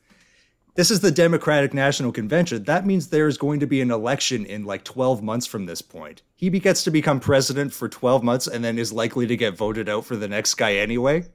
[0.74, 2.64] this is the Democratic National Convention.
[2.64, 6.22] That means there's going to be an election in like 12 months from this point.
[6.34, 9.88] He gets to become president for 12 months and then is likely to get voted
[9.88, 11.26] out for the next guy anyway.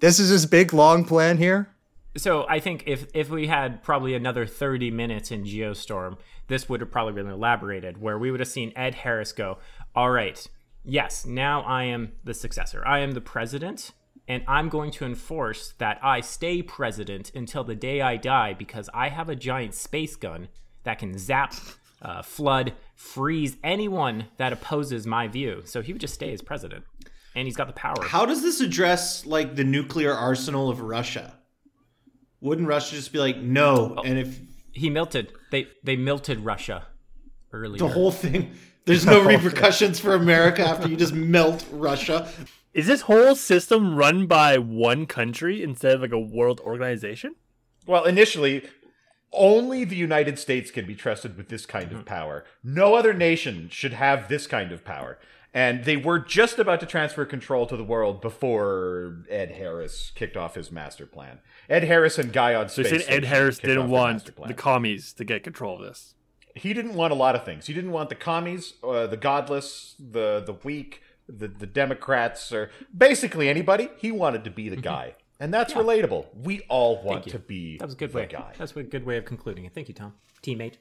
[0.00, 1.70] This is his big long plan here.
[2.16, 6.16] So I think if if we had probably another 30 minutes in Geostorm,
[6.48, 9.58] this would have probably been elaborated, where we would have seen Ed Harris go,
[9.94, 10.46] "All right,
[10.82, 12.82] yes, now I am the successor.
[12.86, 13.92] I am the president,
[14.28, 18.90] and I'm going to enforce that I stay president until the day I die because
[18.92, 20.48] I have a giant space gun
[20.84, 21.54] that can zap."
[22.02, 25.62] Uh, flood, freeze anyone that opposes my view.
[25.64, 26.84] So he would just stay as president,
[27.34, 28.02] and he's got the power.
[28.02, 31.34] How does this address like the nuclear arsenal of Russia?
[32.40, 34.02] Wouldn't Russia just be like, no?
[34.04, 34.38] And if
[34.72, 36.86] he melted, they they melted Russia
[37.52, 37.78] earlier.
[37.78, 38.52] the whole thing,
[38.84, 42.28] there's no repercussions for America after you just melt Russia.
[42.76, 47.34] Is this whole system run by one country instead of like a world organization?
[47.86, 48.68] Well, initially,
[49.32, 52.44] only the United States can be trusted with this kind of power.
[52.62, 55.18] No other nation should have this kind of power.
[55.54, 60.36] And they were just about to transfer control to the world before Ed Harris kicked
[60.36, 61.38] off his master plan.
[61.70, 65.24] Ed Harris and Guy on So Space saying Ed Harris didn't want the commies to
[65.24, 66.14] get control of this.
[66.54, 67.68] he didn't want a lot of things.
[67.68, 72.70] He didn't want the commies, uh, the godless, the the weak, the the Democrats, or
[72.96, 73.88] basically anybody.
[73.98, 76.26] He wanted to be the guy, and that's relatable.
[76.34, 78.26] We all want to be That was a good the way.
[78.26, 78.52] guy.
[78.58, 79.72] That's a good way of concluding it.
[79.74, 80.14] Thank you, Tom.
[80.42, 80.74] Teammate.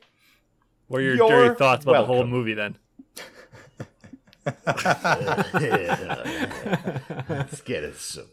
[0.87, 2.77] What are your You're dirty thoughts about the whole movie then?
[7.29, 8.27] Let's get us some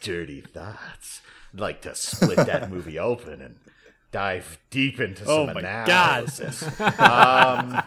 [0.00, 1.20] dirty thoughts.
[1.52, 3.56] I'd like to split that movie open and
[4.12, 6.62] dive deep into Oh some my analysis.
[6.80, 7.82] um,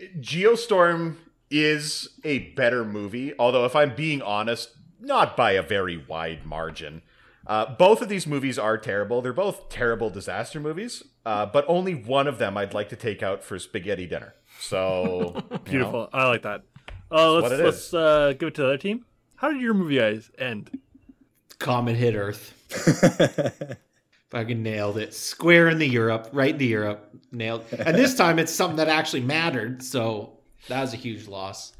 [0.20, 1.16] Geostorm
[1.50, 4.70] is a better movie, although if I'm being honest,
[5.00, 7.02] not by a very wide margin.
[7.46, 9.22] Uh, both of these movies are terrible.
[9.22, 13.22] They're both terrible disaster movies, uh, but only one of them I'd like to take
[13.22, 14.34] out for spaghetti dinner.
[14.60, 15.58] So you know.
[15.64, 16.10] Beautiful.
[16.12, 16.62] I like that.
[17.10, 19.06] Uh, let's what it let's uh, give it to the other team.
[19.36, 20.78] How did your movie guys end?
[21.58, 22.54] Comet hit Earth.
[24.30, 25.14] Fucking nailed it.
[25.14, 27.10] Square in the Europe, right into Europe.
[27.32, 27.64] Nailed.
[27.72, 29.82] And this time it's something that actually mattered.
[29.82, 31.72] So that was a huge loss.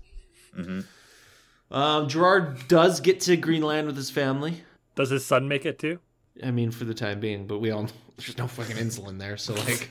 [1.71, 4.63] Um, Gerard does get to Greenland with his family.
[4.95, 6.01] Does his son make it too?
[6.43, 9.55] I mean, for the time being, but we all there's no fucking insulin there, so
[9.55, 9.89] like,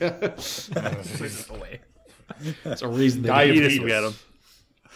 [2.64, 3.74] it's a reason they Diabetes.
[3.74, 4.14] Eat us, we got him.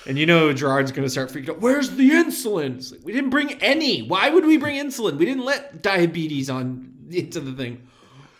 [0.06, 1.60] And you know Gerard's gonna start freaking out.
[1.60, 2.90] Where's the insulin?
[2.90, 4.02] Like, we didn't bring any.
[4.02, 5.16] Why would we bring insulin?
[5.16, 7.86] We didn't let diabetes on into the thing.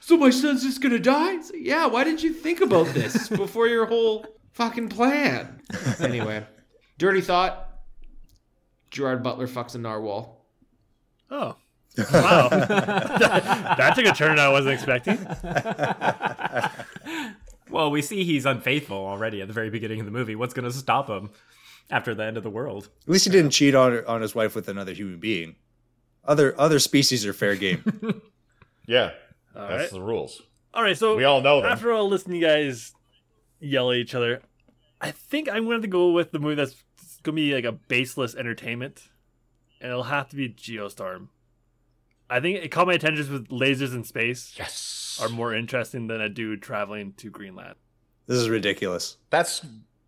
[0.01, 1.37] So my son's just gonna die?
[1.37, 1.87] Like, yeah.
[1.87, 5.61] Why didn't you think about this before your whole fucking plan?
[6.01, 6.45] Anyway,
[6.99, 7.69] dirty thought.
[8.91, 10.45] Gerard Butler fucks a narwhal.
[11.31, 11.57] Oh.
[12.13, 12.49] Wow.
[12.49, 15.19] that took a turn I wasn't expecting.
[17.71, 20.37] Well, we see he's unfaithful already at the very beginning of the movie.
[20.37, 21.31] What's going to stop him
[21.91, 22.89] after the end of the world?
[23.07, 25.57] At least he didn't cheat on on his wife with another human being.
[26.25, 27.83] Other other species are fair game.
[28.87, 29.13] Yeah,
[29.55, 29.91] that's right.
[29.91, 30.43] the rules.
[30.75, 31.71] All right, so We all know them.
[31.73, 32.93] After all, listening you guys
[33.63, 34.43] yell at each other,
[35.01, 36.75] I think I'm going to have to go with the movie that's
[37.23, 39.09] going to be like a baseless entertainment,
[39.81, 41.29] and it'll have to be Geostorm.
[42.29, 46.21] I think it caught my attention with lasers in space Yes, are more interesting than
[46.21, 47.75] a dude traveling to Greenland.
[48.27, 49.17] this is ridiculous.
[49.31, 49.65] that's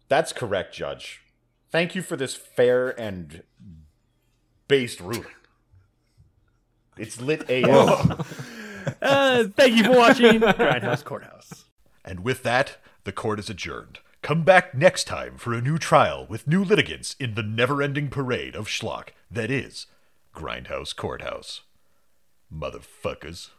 [0.09, 1.21] that's correct, Judge.
[1.71, 3.43] Thank you for this fair and
[4.69, 5.25] based ruling.
[6.97, 8.51] It's lit AF.
[9.01, 11.65] Uh, thank you for watching Grindhouse Courthouse.
[12.05, 14.01] And with that, the court is adjourned.
[14.23, 18.09] Come back next time for a new trial with new litigants in the never ending
[18.09, 19.87] parade of schlock that is
[20.35, 21.63] Grindhouse Courthouse.
[22.53, 23.51] Motherfuckers.